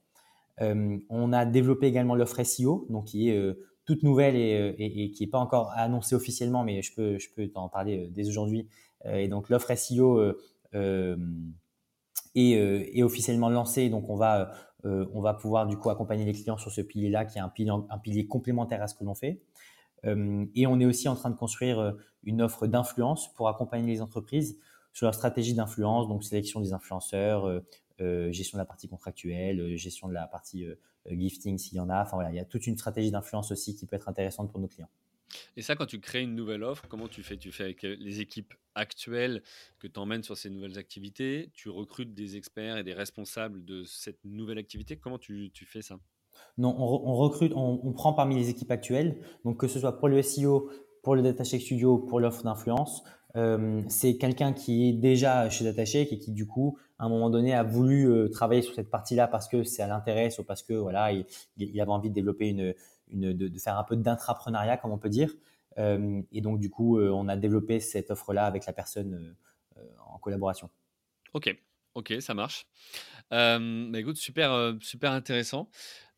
[0.60, 3.54] Euh, on a développé également l'offre SEO, donc qui est euh,
[3.86, 8.08] toute nouvelle euh, et, qui n'est pas encore annoncée officiellement, mais je peux, t'en parler
[8.12, 8.68] dès aujourd'hui.
[9.06, 10.34] et donc l'offre SEO
[12.34, 14.52] est, officiellement lancée, donc on va,
[15.40, 18.86] pouvoir du coup accompagner les clients sur ce pilier-là, qui est un pilier, complémentaire à
[18.86, 19.40] ce que l'on fait.
[20.04, 24.58] et on est aussi en train de construire une offre d'influence pour accompagner les entreprises
[24.92, 27.60] sur leur stratégie d'influence, donc sélection des influenceurs, euh,
[28.30, 30.74] gestion de la partie contractuelle, euh, gestion de la partie euh,
[31.06, 32.02] gifting s'il y en a.
[32.02, 34.60] Enfin voilà, il y a toute une stratégie d'influence aussi qui peut être intéressante pour
[34.60, 34.90] nos clients.
[35.56, 37.36] Et ça, quand tu crées une nouvelle offre, comment tu fais?
[37.36, 39.42] Tu fais avec les équipes actuelles
[39.78, 41.50] que tu emmènes sur ces nouvelles activités?
[41.54, 44.96] Tu recrutes des experts et des responsables de cette nouvelle activité?
[44.96, 46.00] Comment tu, tu fais ça?
[46.58, 50.20] Non, on, recrute, on, prend parmi les équipes actuelles, donc que ce soit pour le
[50.22, 50.70] SEO,
[51.02, 53.02] pour le DataShake Studio, pour l'offre d'influence,
[53.36, 57.30] euh, c'est quelqu'un qui est déjà chez DataShake et qui du coup, à un moment
[57.30, 60.74] donné, a voulu euh, travailler sur cette partie-là parce que ça l'intéresse ou parce que
[60.74, 65.08] voilà, il, avait envie de développer une, de, faire un peu d'intrapreneuriat, comme on peut
[65.08, 65.32] dire.
[65.78, 69.36] Euh, et donc du coup, on a développé cette offre-là avec la personne
[70.12, 70.68] en collaboration.
[71.32, 71.56] Ok,
[71.94, 72.66] ok, ça marche.
[73.30, 73.58] Bah,
[73.94, 75.68] écoute, super, super intéressant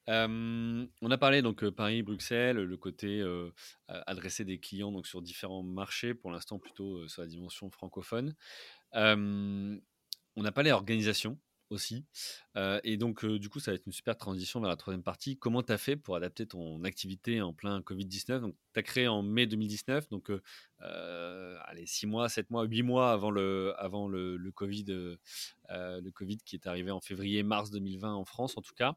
[0.09, 3.25] on a parlé donc Paris, Bruxelles, le côté
[3.89, 8.35] adresser des clients donc sur différents marchés, pour l'instant plutôt sur la dimension francophone.
[8.95, 9.81] on
[10.37, 10.73] n'a pas les
[11.73, 12.05] aussi.
[12.85, 15.37] et donc, du coup, ça va être une super transition vers la troisième partie.
[15.37, 19.09] Comment tu as fait pour adapter ton activité en plein Covid-19 Donc, tu as créé
[19.09, 20.31] en mai 2019, donc,
[20.81, 24.85] allez, 6 mois, 7 mois, 8 mois avant le, avant le COVID,
[25.71, 28.97] le COVID qui est arrivé en février-mars 2020 en France, en tout cas.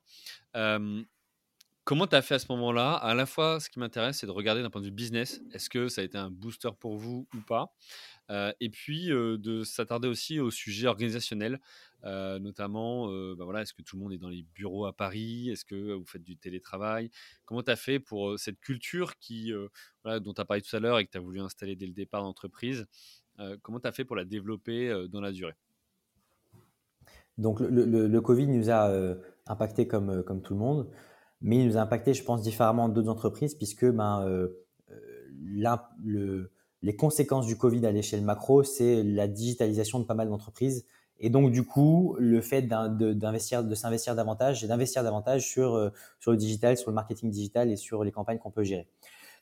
[1.86, 2.96] Comment tu as fait à ce moment-là?
[2.96, 5.40] À la fois, ce qui m'intéresse, c'est de regarder d'un point de vue business.
[5.54, 7.76] Est-ce que ça a été un booster pour vous ou pas?
[8.30, 11.60] Et puis, de s'attarder aussi au sujet organisationnel.
[12.06, 14.94] Euh, notamment, euh, bah voilà, est-ce que tout le monde est dans les bureaux à
[14.94, 15.50] Paris?
[15.50, 17.10] Est-ce que vous faites du télétravail?
[17.46, 19.52] Comment tu as fait pour euh, cette culture qui,
[20.06, 21.94] dont tu as parlé tout à l'heure et que tu as voulu installer dès le
[21.94, 22.86] départ d'entreprise
[23.64, 25.56] Comment tu as fait pour la développer dans la durée?
[27.38, 28.90] Donc, le, Covid nous a
[29.48, 30.90] impacté comme, comme tout le monde,
[31.42, 34.48] mais il nous a impacté, je pense, différemment d'autres entreprises, puisque ben,
[35.42, 36.52] le,
[36.86, 40.86] les conséquences du Covid à l'échelle macro, c'est la digitalisation de pas mal d'entreprises
[41.20, 45.92] et donc, du coup, le fait d'investir, de s'investir davantage et d'investir davantage sur, euh,
[46.20, 48.88] sur le digital, sur le marketing digital et sur les campagnes qu'on peut gérer.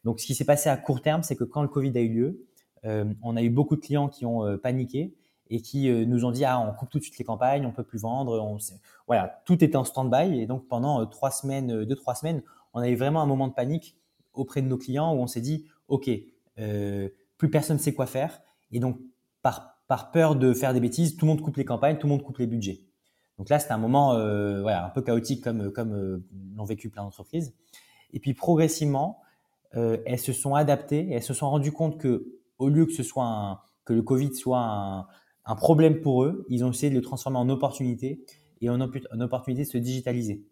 [0.04, 2.10] Donc, ce qui s'est passé à court terme, c'est que quand le Covid a eu
[2.10, 2.46] lieu,
[2.86, 5.16] euh, on a eu beaucoup de clients qui ont euh, paniqué
[5.50, 7.84] et qui nous ont dit ah on coupe tout de suite les campagnes, on peut
[7.84, 8.58] plus vendre, on,
[9.08, 12.42] voilà tout était en stand-by et donc pendant trois semaines, deux trois semaines,
[12.74, 13.98] on a eu vraiment un moment de panique
[14.34, 16.10] auprès de nos clients où on s'est dit ok
[17.38, 19.00] plus personne sait quoi faire et donc
[19.42, 22.14] par par peur de faire des bêtises, tout le monde coupe les campagnes, tout le
[22.14, 22.80] monde coupe les budgets.
[23.38, 26.24] Donc là, c'était un moment euh, voilà, un peu chaotique comme, comme euh,
[26.56, 27.54] l'ont vécu plein d'entreprises.
[28.12, 29.22] Et puis progressivement,
[29.76, 32.26] euh, elles se sont adaptées, elles se sont rendues compte que
[32.60, 35.08] au lieu que ce soit un, que le Covid soit
[35.46, 38.24] un, problème pour eux, ils ont essayé de le transformer en opportunité
[38.62, 40.46] et en, en opportunité de se digitaliser,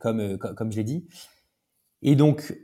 [0.00, 1.08] comme, comme, je l'ai dit.
[2.02, 2.56] Et donc,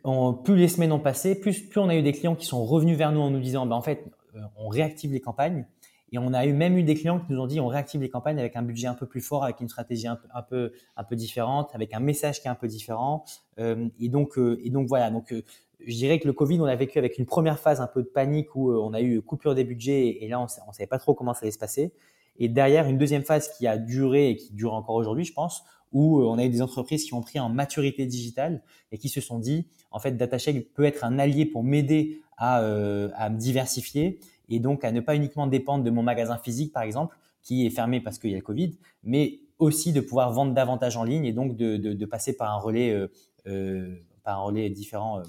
[0.44, 2.96] plus les semaines ont passé, plus, plus on a eu des clients qui sont revenus
[2.96, 4.04] vers nous en nous disant, bah, en fait,
[4.36, 5.66] euh, on réactive les campagnes
[6.14, 8.08] et on a eu même eu des clients qui nous ont dit on réactive les
[8.08, 10.14] campagnes avec un budget un peu plus fort, avec une stratégie un
[10.48, 13.24] peu, un peu, différente, avec un message qui est un peu différent.
[13.58, 15.10] Euh, et donc, euh, et donc voilà.
[15.10, 15.42] Donc, euh,
[15.84, 18.06] je dirais que le Covid, on l'a vécu avec une première phase un peu de
[18.06, 21.14] panique où on a eu coupure des budgets et là, on ne savait pas trop
[21.14, 21.92] comment ça allait se passer.
[22.38, 25.64] Et derrière, une deuxième phase qui a duré et qui dure encore aujourd'hui, je pense,
[25.94, 29.22] où on a eu des entreprises qui ont pris en maturité digitale et qui se
[29.22, 34.20] sont dit, en fait, DataShake peut être un allié pour m'aider à, à me diversifier
[34.48, 37.70] et donc à ne pas uniquement dépendre de mon magasin physique, par exemple, qui est
[37.70, 41.24] fermé parce qu'il y a le Covid, mais aussi de pouvoir vendre davantage en ligne
[41.24, 43.08] et donc de, de, passer par un relais, euh,
[43.46, 45.22] euh, par un relais différent euh,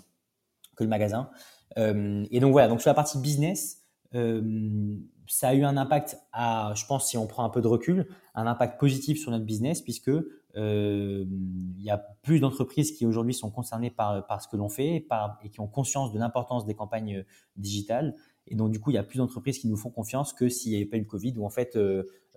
[0.76, 1.30] que le magasin.
[1.78, 3.84] Euh, et donc voilà, donc sur la partie business,
[4.16, 4.96] euh,
[5.28, 8.08] ça a eu un impact à, je pense, si on prend un peu de recul,
[8.34, 10.12] un impact positif sur notre business puisque
[10.56, 15.06] il y a plus d'entreprises qui aujourd'hui sont concernées par, ce que l'on fait
[15.44, 17.26] et qui ont conscience de l'importance des campagnes
[17.56, 18.16] digitales.
[18.48, 20.72] Et donc, du coup, il y a plus d'entreprises qui nous font confiance que s'il
[20.72, 21.78] n'y avait pas eu le Covid, où en fait,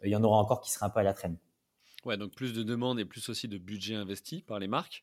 [0.03, 1.39] il y en aura encore qui seraient un peu à la traîne.
[2.05, 5.03] Ouais, donc plus de demandes et plus aussi de budget investi par les marques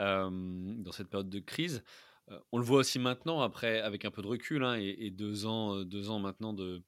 [0.00, 1.82] euh, dans cette période de crise.
[2.30, 5.46] Euh, on le voit aussi maintenant, après, avec un peu de recul hein, et, deux,
[5.46, 6.82] ans, euh, deux ans maintenant de,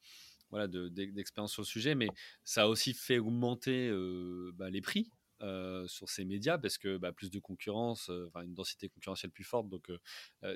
[0.51, 2.09] voilà, d'expérience sur le sujet, mais
[2.45, 3.91] ça a aussi fait augmenter
[4.55, 5.11] bah, les prix
[5.87, 8.11] sur ces médias parce que bah, plus de concurrence,
[8.43, 9.91] une densité concurrentielle plus forte, donc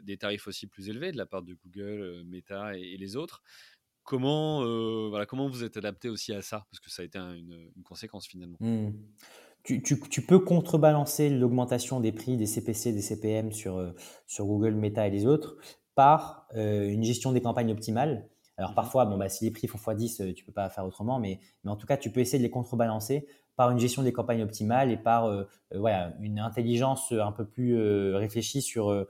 [0.03, 3.43] des tarifs aussi plus élevés de la part de Google, Meta et, les autres.
[4.07, 6.64] Comment, euh, voilà, comment vous êtes adapté aussi à ça?
[6.70, 8.57] Parce que ça a été une, conséquence finalement.
[8.61, 8.91] Mmh.
[9.64, 13.91] Tu, tu, tu, peux contrebalancer l'augmentation des prix des CPC, des CPM sur, euh,
[14.28, 15.57] sur Google, Meta et les autres
[15.97, 18.28] par euh, une gestion des campagnes optimales.
[18.59, 21.18] Alors mmh parfois, bon, bah, si les prix font x10, tu peux pas faire autrement,
[21.18, 23.26] mais, mais en tout cas, tu peux essayer de les contrebalancer
[23.57, 27.76] par une gestion des campagnes optimales et par voilà, une intelligence un peu plus
[28.14, 29.07] réfléchie sur,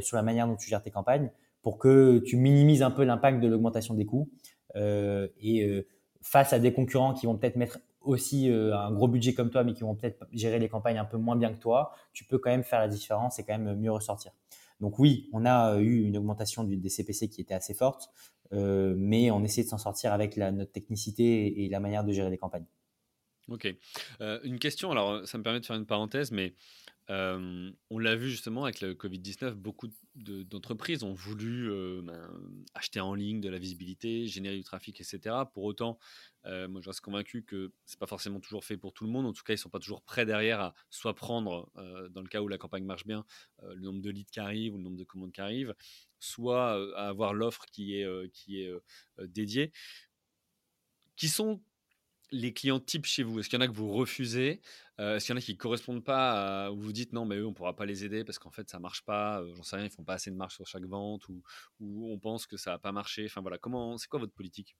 [0.00, 1.30] sur la manière dont tu gères tes campagnes
[1.62, 4.30] pour que tu minimises un peu l'impact de l'augmentation des coûts.
[4.76, 5.86] Euh, et euh,
[6.22, 9.64] face à des concurrents qui vont peut-être mettre aussi euh, un gros budget comme toi,
[9.64, 12.38] mais qui vont peut-être gérer les campagnes un peu moins bien que toi, tu peux
[12.38, 14.32] quand même faire la différence et quand même mieux ressortir.
[14.80, 18.10] Donc oui, on a eu une augmentation des CPC qui était assez forte,
[18.52, 22.12] euh, mais on essaie de s'en sortir avec la, notre technicité et, la manière de
[22.12, 22.64] gérer les campagnes.
[23.50, 23.68] Ok.
[24.20, 26.54] Une question, alors ça me permet de faire une parenthèse, mais
[27.08, 31.68] on l'a vu justement avec le Covid-19, beaucoup d'entreprises ont voulu
[32.02, 32.30] ben,
[32.74, 35.34] acheter en ligne de la visibilité, générer du trafic, etc.
[35.52, 35.98] Pour autant,
[36.44, 39.26] moi je reste convaincu que c'est pas forcément toujours fait pour tout le monde.
[39.26, 41.72] En tout cas, ils sont pas toujours prêts derrière à soit prendre,
[42.10, 43.24] dans le cas où la campagne marche bien,
[43.64, 45.74] le nombre de leads qui arrivent ou le nombre de commandes qui arrivent,
[46.20, 48.72] soit à avoir l'offre qui est, qui est
[49.18, 49.72] dédiée.
[51.16, 51.60] Qui sont
[52.32, 53.40] les clients types chez vous?
[53.40, 54.60] Est-ce qu'il y en a que vous refusez?
[54.98, 57.36] Euh, Est-ce qu'il y en a qui ne correspondent pas à, vous dites non, mais
[57.36, 59.54] eux, on ne pourra pas les aider parce qu'en fait, ça ne marche pas, euh,
[59.54, 61.42] j'en sais rien, ils font pas assez de marge sur chaque vente ou,
[61.80, 63.24] on pense que ça va pas marché?
[63.26, 64.76] Enfin voilà, comment, c'est quoi votre politique?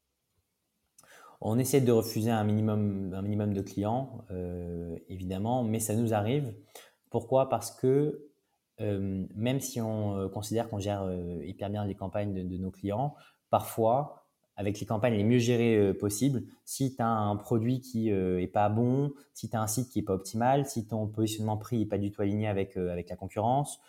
[1.40, 6.12] On essaie de refuser un minimum, un minimum de clients, euh, évidemment, mais ça nous
[6.12, 6.53] arrive.
[7.09, 7.48] Pourquoi?
[7.48, 8.26] Parce que
[8.78, 11.07] même si on considère qu'on gère
[11.44, 13.14] hyper bien les campagnes de nos clients,
[13.51, 14.19] parfois,
[14.61, 16.42] avec les campagnes les mieux gérées euh, possibles.
[16.66, 19.88] Si tu as un produit qui euh, est pas bon, si tu as un site
[19.88, 22.94] qui est pas optimal, si ton positionnement prix est pas du tout aligné avec, euh,
[22.94, 23.80] la concurrence,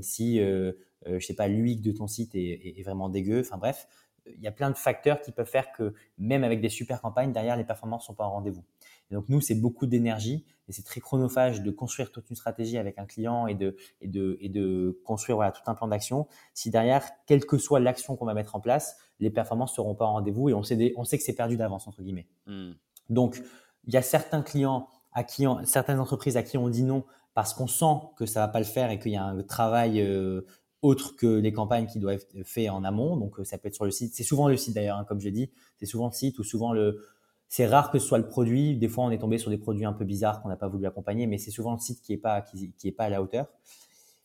[0.00, 0.74] si je
[1.18, 3.88] sais pas l'UX de ton site est, est, vraiment dégueu, enfin bref,
[4.26, 7.32] il y a plein de facteurs qui peuvent faire que même avec des super campagnes,
[7.32, 8.64] derrière les performances sont pas au rendez-vous.
[9.10, 12.78] Et donc nous, c'est beaucoup d'énergie et c'est très chronophage de construire toute une stratégie
[12.78, 16.28] avec un client et de, et de, et de construire voilà, tout un plan d'action.
[16.54, 20.04] Si derrière, quelle que soit l'action qu'on va mettre en place, les performances seront pas
[20.04, 22.28] au rendez-vous et on sait, on sait que c'est perdu d'avance, entre guillemets.
[22.46, 22.72] Hmm.
[23.08, 23.42] Donc,
[23.84, 27.04] il y a certains clients à qui, certaines entreprises à qui on dit non
[27.34, 30.00] parce qu'on sent que ça va pas le faire et qu'il y a un travail
[30.00, 30.42] euh,
[30.82, 33.16] autre que les campagnes qui doivent être faites en amont.
[33.16, 34.14] Donc, euh, ça peut être sur le site.
[34.14, 35.50] C'est souvent le site d'ailleurs, hein, comme je dis.
[35.78, 37.04] C'est souvent le site ou souvent le,
[37.50, 38.76] c'est rare que ce soit le produit.
[38.76, 40.86] Des fois, on est tombé sur des produits un peu bizarres qu'on n'a pas voulu
[40.86, 43.48] accompagner, mais c'est souvent le site qui est pas qui, pas à la hauteur.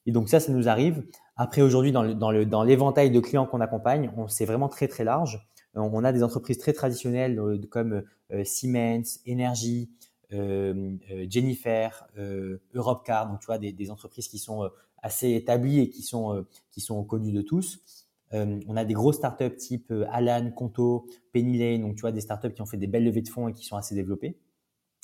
[0.05, 1.03] Et donc ça, ça nous arrive.
[1.35, 5.43] Après, aujourd'hui, dans l'éventail de clients qu'on accompagne, on c'est vraiment très très large.
[5.73, 9.89] On a des entreprises très traditionnelles euh, comme euh, Siemens, Energy,
[10.31, 10.95] euh,
[11.27, 12.07] Jennifer,
[12.75, 13.27] Europcar.
[13.27, 14.69] Donc tu vois des, des entreprises qui sont
[15.01, 18.04] assez établies et qui sont qui sont connues de tous.
[18.33, 22.11] Euh, on a des grosses startups type euh, Alan, Conto, Penny Lane, donc tu vois
[22.11, 24.37] des startups qui ont fait des belles levées de fonds et qui sont assez développées.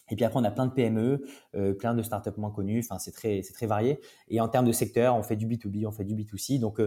[0.09, 1.23] Et puis après, on a plein de PME,
[1.55, 2.79] euh, plein de startups moins connues.
[2.79, 4.01] Enfin, c'est très, c'est très varié.
[4.27, 6.59] Et en termes de secteur, on fait du B2B, on fait du B2C.
[6.59, 6.81] Donc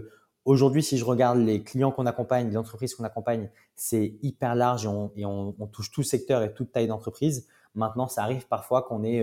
[0.45, 4.85] aujourd'hui, si je regarde les clients qu'on accompagne, les entreprises qu'on accompagne, c'est hyper large
[5.17, 7.47] et, on, touche tout secteur et toute taille d'entreprise.
[7.75, 9.23] Maintenant, ça arrive parfois qu'on est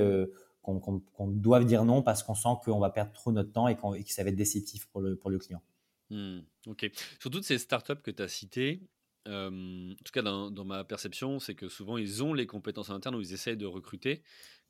[0.64, 4.12] qu'on doive dire non parce qu'on sent qu'on va perdre trop notre temps et, que
[4.12, 5.62] ça va être déceptif pour le, pour le client.
[6.12, 6.92] Mmh, ok.
[7.20, 8.82] Sur toutes ces startups que tu as citées,
[9.28, 9.50] en
[10.04, 13.22] tout cas dans, ma perception, c'est que souvent ils ont les compétences en interne ou
[13.22, 14.22] ils essayent de recruter.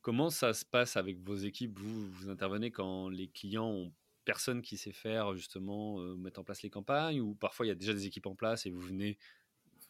[0.01, 1.77] Comment ça se passe avec vos équipes?
[1.79, 6.69] Vous, intervenez quand les clients ont personne qui sait faire justement mettre en place les
[6.69, 9.17] campagnes ou parfois il y a déjà des équipes en place et vous venez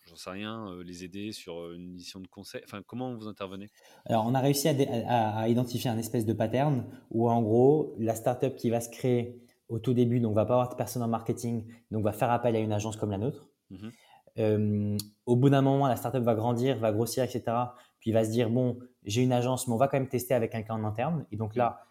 [0.08, 2.62] j'en sais rien, euh, les aider sur euh, une mission de conseil?
[2.66, 3.70] Enfin, comment vous intervenez?
[4.06, 8.56] Alors, on a réussi à, identifier un espèce de pattern où, en gros, la startup
[8.56, 9.42] qui va se créer
[9.72, 12.56] au tout début, donc va pas avoir de personne en marketing, donc va faire appel
[12.56, 13.50] à une agence comme la nôtre.
[13.72, 13.90] Mmh
[14.40, 14.96] euh,
[15.26, 17.44] au bout d'un moment, la startup va grandir, va grossir, etc.
[18.00, 20.54] Puis va se dire bon, j'ai une agence, mais on va quand même tester avec
[20.54, 21.26] quelqu'un en interne.
[21.34, 21.82] Et donc là,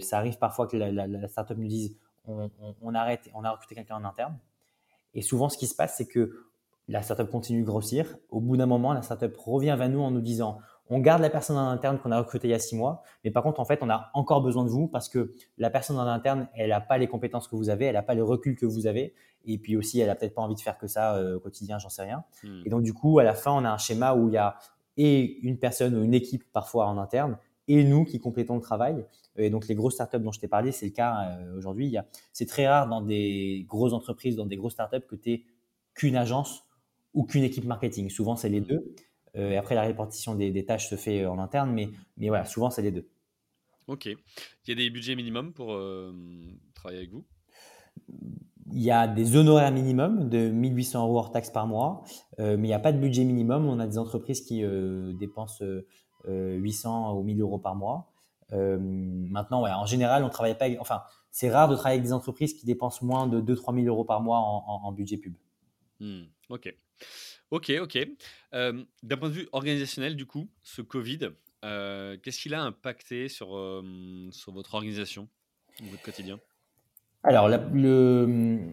[0.00, 1.96] ça arrive parfois que la, la, startup nous dise
[2.26, 2.50] on,
[2.82, 4.36] on arrête, on a recruté quelqu'un en interne.
[5.14, 6.48] Et souvent, ce qui se passe, c'est que
[6.88, 8.16] la startup continue de grossir.
[8.28, 10.58] Au bout d'un moment, la startup revient vers nous en nous disant
[10.90, 13.30] on garde la personne en interne qu'on a recrutée il y a six mois, mais
[13.30, 16.06] par contre, en fait, on a encore besoin de vous parce que la personne en
[16.06, 18.66] interne, elle n'a pas les compétences que vous avez, elle n'a pas le recul que
[18.66, 19.14] vous avez,
[19.44, 21.78] et puis aussi, elle a peut-être pas envie de faire que ça euh, au quotidien,
[21.78, 22.24] j'en sais rien.
[22.42, 22.62] Hmm.
[22.64, 24.56] Et donc, du coup, à la fin, on a un schéma où il y a
[24.96, 29.04] et une personne ou une équipe parfois en interne, et nous qui complétons le travail.
[29.36, 31.96] Et donc, les grosses startups dont je t'ai parlé, c'est le cas euh, aujourd'hui.
[32.32, 35.44] C'est très rare dans des grosses entreprises, dans des grosses startups, que tu
[35.94, 36.64] qu'une agence
[37.14, 38.10] ou qu'une équipe marketing.
[38.10, 38.94] Souvent, c'est les deux.
[39.36, 42.44] Euh, et après, la répartition des, tâches se fait euh, en interne, mais, mais voilà,
[42.44, 43.08] souvent, c'est les deux.
[43.86, 44.06] Ok.
[44.06, 44.16] Il
[44.68, 46.12] y a des budgets minimums pour euh,
[46.74, 47.24] travailler avec vous?
[48.70, 52.04] Il y a des honoraires minimums de 1800 euros hors taxes par mois,
[52.38, 53.66] mais il n'y a pas de budget minimum.
[53.66, 54.62] On a des entreprises qui
[55.18, 55.64] dépensent
[56.26, 58.12] 800 ou 1000 euros par mois.
[58.52, 60.66] maintenant, ouais, en général, on travaille pas.
[60.80, 61.00] enfin,
[61.30, 64.20] c'est rare de travailler avec des entreprises qui dépensent moins de 2-3 000 euros par
[64.20, 65.34] mois en, budget pub.
[65.98, 66.74] Hmm, ok.
[67.50, 67.98] Ok, ok.
[68.52, 71.30] D'un point de vue organisationnel, du coup, ce Covid,
[71.62, 73.48] qu'est-ce qu'il a impacté sur,
[74.32, 75.28] sur votre organisation,
[75.82, 76.38] votre quotidien?
[77.24, 78.72] Alors, le,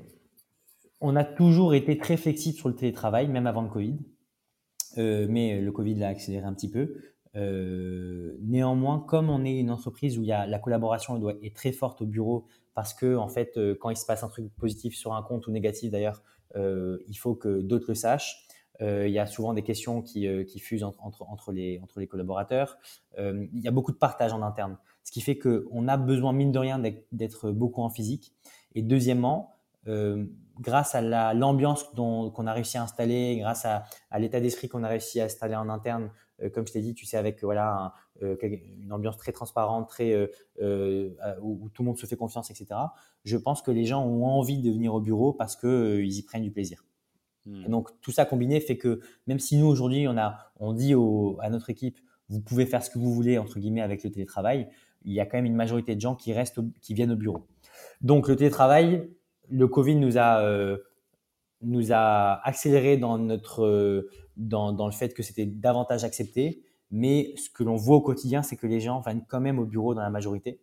[1.01, 3.97] on a toujours été très flexible sur le télétravail, même avant le Covid.
[4.97, 6.95] mais le Covid l'a accéléré un petit peu.
[7.34, 11.71] néanmoins, comme on est une entreprise où il y a, la collaboration doit, est très
[11.71, 15.13] forte au bureau, parce que en fait, quand il se passe un truc positif sur
[15.13, 16.21] un compte ou négatif d'ailleurs,
[16.55, 18.44] il faut que d'autres le sachent.
[18.82, 21.99] Euh, il y a souvent des questions qui, euh, qui fusent entre, entre, les, entre
[21.99, 22.78] les collaborateurs.
[23.17, 26.34] Euh, il y a beaucoup de partage en interne, ce qui fait qu'on a besoin,
[26.34, 28.34] mine de rien, d'être beaucoup en physique.
[28.73, 29.51] Et deuxièmement,
[30.59, 34.88] grâce à l'ambiance qu'on a réussi à installer, grâce à, à l'état d'esprit qu'on a
[34.88, 36.09] réussi à installer en interne,
[36.53, 41.84] comme je t'ai dit, tu sais, avec voilà une ambiance très transparente, très où, tout
[41.84, 42.67] le monde se fait confiance, etc.
[43.23, 46.43] Je pense que les gens ont envie de venir au bureau parce qu'ils y prennent
[46.43, 46.84] du plaisir.
[47.45, 47.69] Hmm.
[47.69, 50.95] donc tout ça combiné fait que même si nous aujourd'hui on a on dit
[51.39, 54.67] à notre équipe vous pouvez faire ce que vous voulez entre guillemets avec le télétravail,
[55.03, 57.47] il y a quand même une majorité de gens qui restent qui viennent au bureau.
[58.01, 59.07] Donc le télétravail,
[59.49, 60.77] le Covid nous a euh,
[61.61, 67.49] nous a accéléré dans notre dans, dans le fait que c'était davantage accepté, mais ce
[67.49, 70.01] que l'on voit au quotidien, c'est que les gens viennent quand même au bureau dans
[70.01, 70.59] la majorité.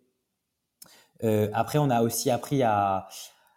[1.24, 3.08] Euh, après, on a aussi appris à,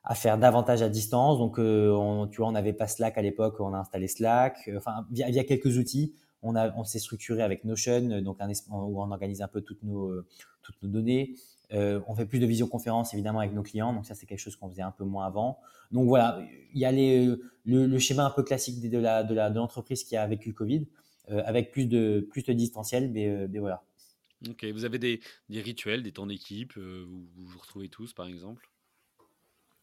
[0.05, 1.39] à faire davantage à distance.
[1.39, 4.57] Donc, euh, tu vois, on n'avait pas Slack à l'époque, on a installé Slack.
[4.67, 9.11] Euh, enfin, via, quelques outils, on, on s'est structuré avec Notion, donc un, où on
[9.11, 10.27] organise un peu toutes nos, euh,
[10.61, 11.35] toutes nos données.
[11.71, 14.69] on fait plus de visioconférence évidemment avec nos clients, donc ça c'est quelque chose qu'on
[14.69, 15.59] faisait un peu moins avant.
[15.91, 16.39] Donc voilà,
[16.73, 17.27] il y a les,
[17.65, 20.55] le, schéma un peu classique de, la, de, la, de l'entreprise qui a vécu le
[20.55, 20.87] Covid,
[21.29, 23.81] avec plus de, plus de distanciel, mais, mais voilà.
[24.47, 28.27] Ok, vous avez des, des rituels, des temps d'équipe, vous, vous vous retrouvez tous par
[28.27, 28.69] exemple?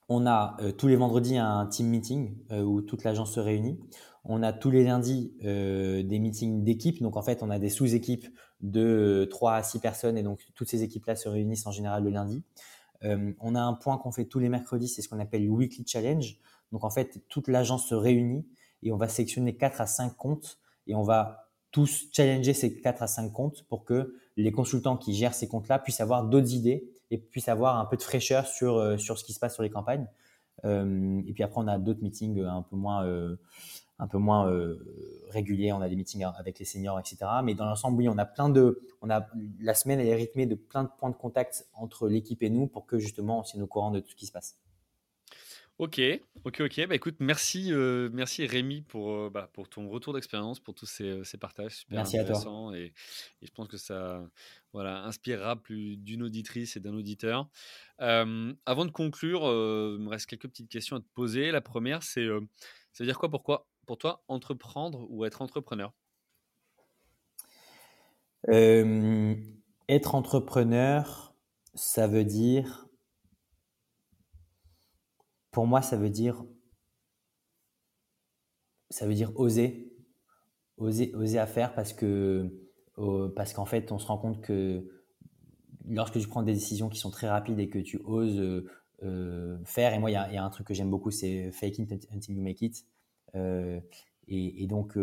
[0.08, 3.78] On a euh, tous les vendredis un team meeting euh, où toute l'agence se réunit.
[4.24, 7.02] On a tous les lundis euh, des meetings d'équipe.
[7.02, 8.26] Donc en fait, on a des sous-équipes
[8.60, 12.10] de 3 à 6 personnes et donc toutes ces équipes-là se réunissent en général le
[12.10, 12.44] lundi.
[13.02, 15.84] on a un point qu'on fait tous les mercredis, c'est ce qu'on appelle le weekly
[15.84, 16.38] challenge.
[16.70, 18.46] Donc en fait, toute l'agence se réunit
[18.84, 23.02] et on va sélectionner 4 à 5 comptes et on va tous challenger ces 4
[23.02, 26.91] à 5 comptes pour que les consultants qui gèrent ces comptes-là puissent avoir d'autres idées
[27.12, 29.62] et puisse avoir un peu de fraîcheur sur, euh, sur ce qui se passe sur
[29.62, 30.08] les campagnes.
[30.64, 33.06] Euh, et puis après, on a d'autres meetings euh, un peu moins,
[33.98, 34.50] un peu moins
[35.28, 35.72] réguliers.
[35.72, 37.18] On a des meetings avec les seniors, etc.
[37.44, 39.26] Mais dans l'ensemble, oui, on a plein de, on a
[39.60, 42.86] la semaine est rythmée de plein de points de contact entre l'équipe et nous pour
[42.86, 44.56] que justement on soit au courant de tout ce qui se passe.
[45.78, 46.00] Ok,
[46.44, 46.86] ok, ok.
[46.86, 50.86] Bah écoute, merci, euh, merci Rémi pour, euh, bah, pour ton retour d'expérience, pour tous
[50.86, 52.68] ces, euh, ces partages super merci intéressants.
[52.68, 52.78] À toi.
[52.78, 52.92] Et,
[53.40, 54.22] et, je pense que ça
[54.72, 57.48] voilà, inspirera plus d'une auditrice et d'un auditeur.
[57.98, 61.50] avant de conclure, il me reste quelques petites questions à te poser.
[61.50, 62.28] La première, c'est
[62.92, 65.92] ça veut dire quoi pourquoi, pour toi entreprendre ou être entrepreneur?
[68.48, 71.34] Être entrepreneur,
[71.74, 72.86] ça veut dire
[75.52, 76.44] pour moi, ça veut dire,
[78.90, 79.94] ça veut dire oser,
[80.76, 82.50] oser, oser à faire parce que,
[83.36, 84.84] parce qu'en fait, on se rend compte que
[85.86, 88.66] lorsque tu prends des décisions qui sont très rapides et que tu oses
[89.64, 89.94] faire.
[89.94, 92.42] Et moi, il y, a un truc que j'aime beaucoup, c'est fake it until you
[92.42, 92.84] make it.
[93.34, 94.96] Et, et, donc,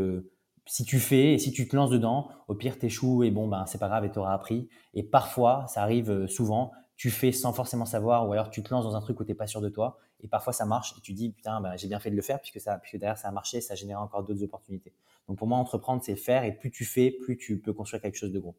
[0.70, 3.66] si tu fais et si tu te lances dedans, au pire, t'échoues et bon, ben,
[3.66, 4.70] c'est pas grave et t'auras appris.
[4.94, 8.74] Et parfois, ça arrive euh, souvent, tu fais sans forcément savoir ou alors tu te
[8.74, 11.02] lances dans un truc où t'es pas sûr de toi et parfois ça marche et
[11.02, 13.30] tu dis putain, ben, j'ai bien fait de le faire puisque, ça, puisque derrière ça
[13.30, 14.94] a marché, ça génère encore d'autres opportunités.
[15.28, 18.18] Donc pour moi, entreprendre, c'est faire et plus tu fais, plus tu peux construire quelque
[18.18, 18.56] chose de gros.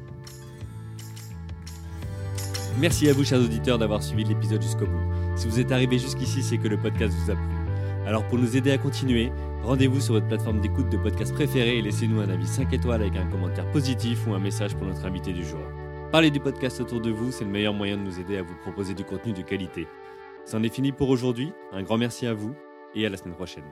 [2.79, 5.03] Merci à vous, chers auditeurs, d'avoir suivi l'épisode jusqu'au bout.
[5.35, 7.59] Si vous êtes arrivé jusqu'ici, c'est que le podcast vous a plu.
[8.05, 9.31] Alors, pour nous aider à continuer,
[9.63, 13.17] rendez-vous sur votre plateforme d'écoute de podcast préférée et laissez-nous un avis 5 étoiles avec
[13.17, 15.59] un commentaire positif ou un message pour notre invité du jour.
[16.11, 18.55] Parlez du podcast autour de vous, c'est le meilleur moyen de nous aider à vous
[18.55, 19.87] proposer du contenu de qualité.
[20.43, 21.53] C'en est fini pour aujourd'hui.
[21.71, 22.55] Un grand merci à vous
[22.95, 23.65] et à la semaine prochaine.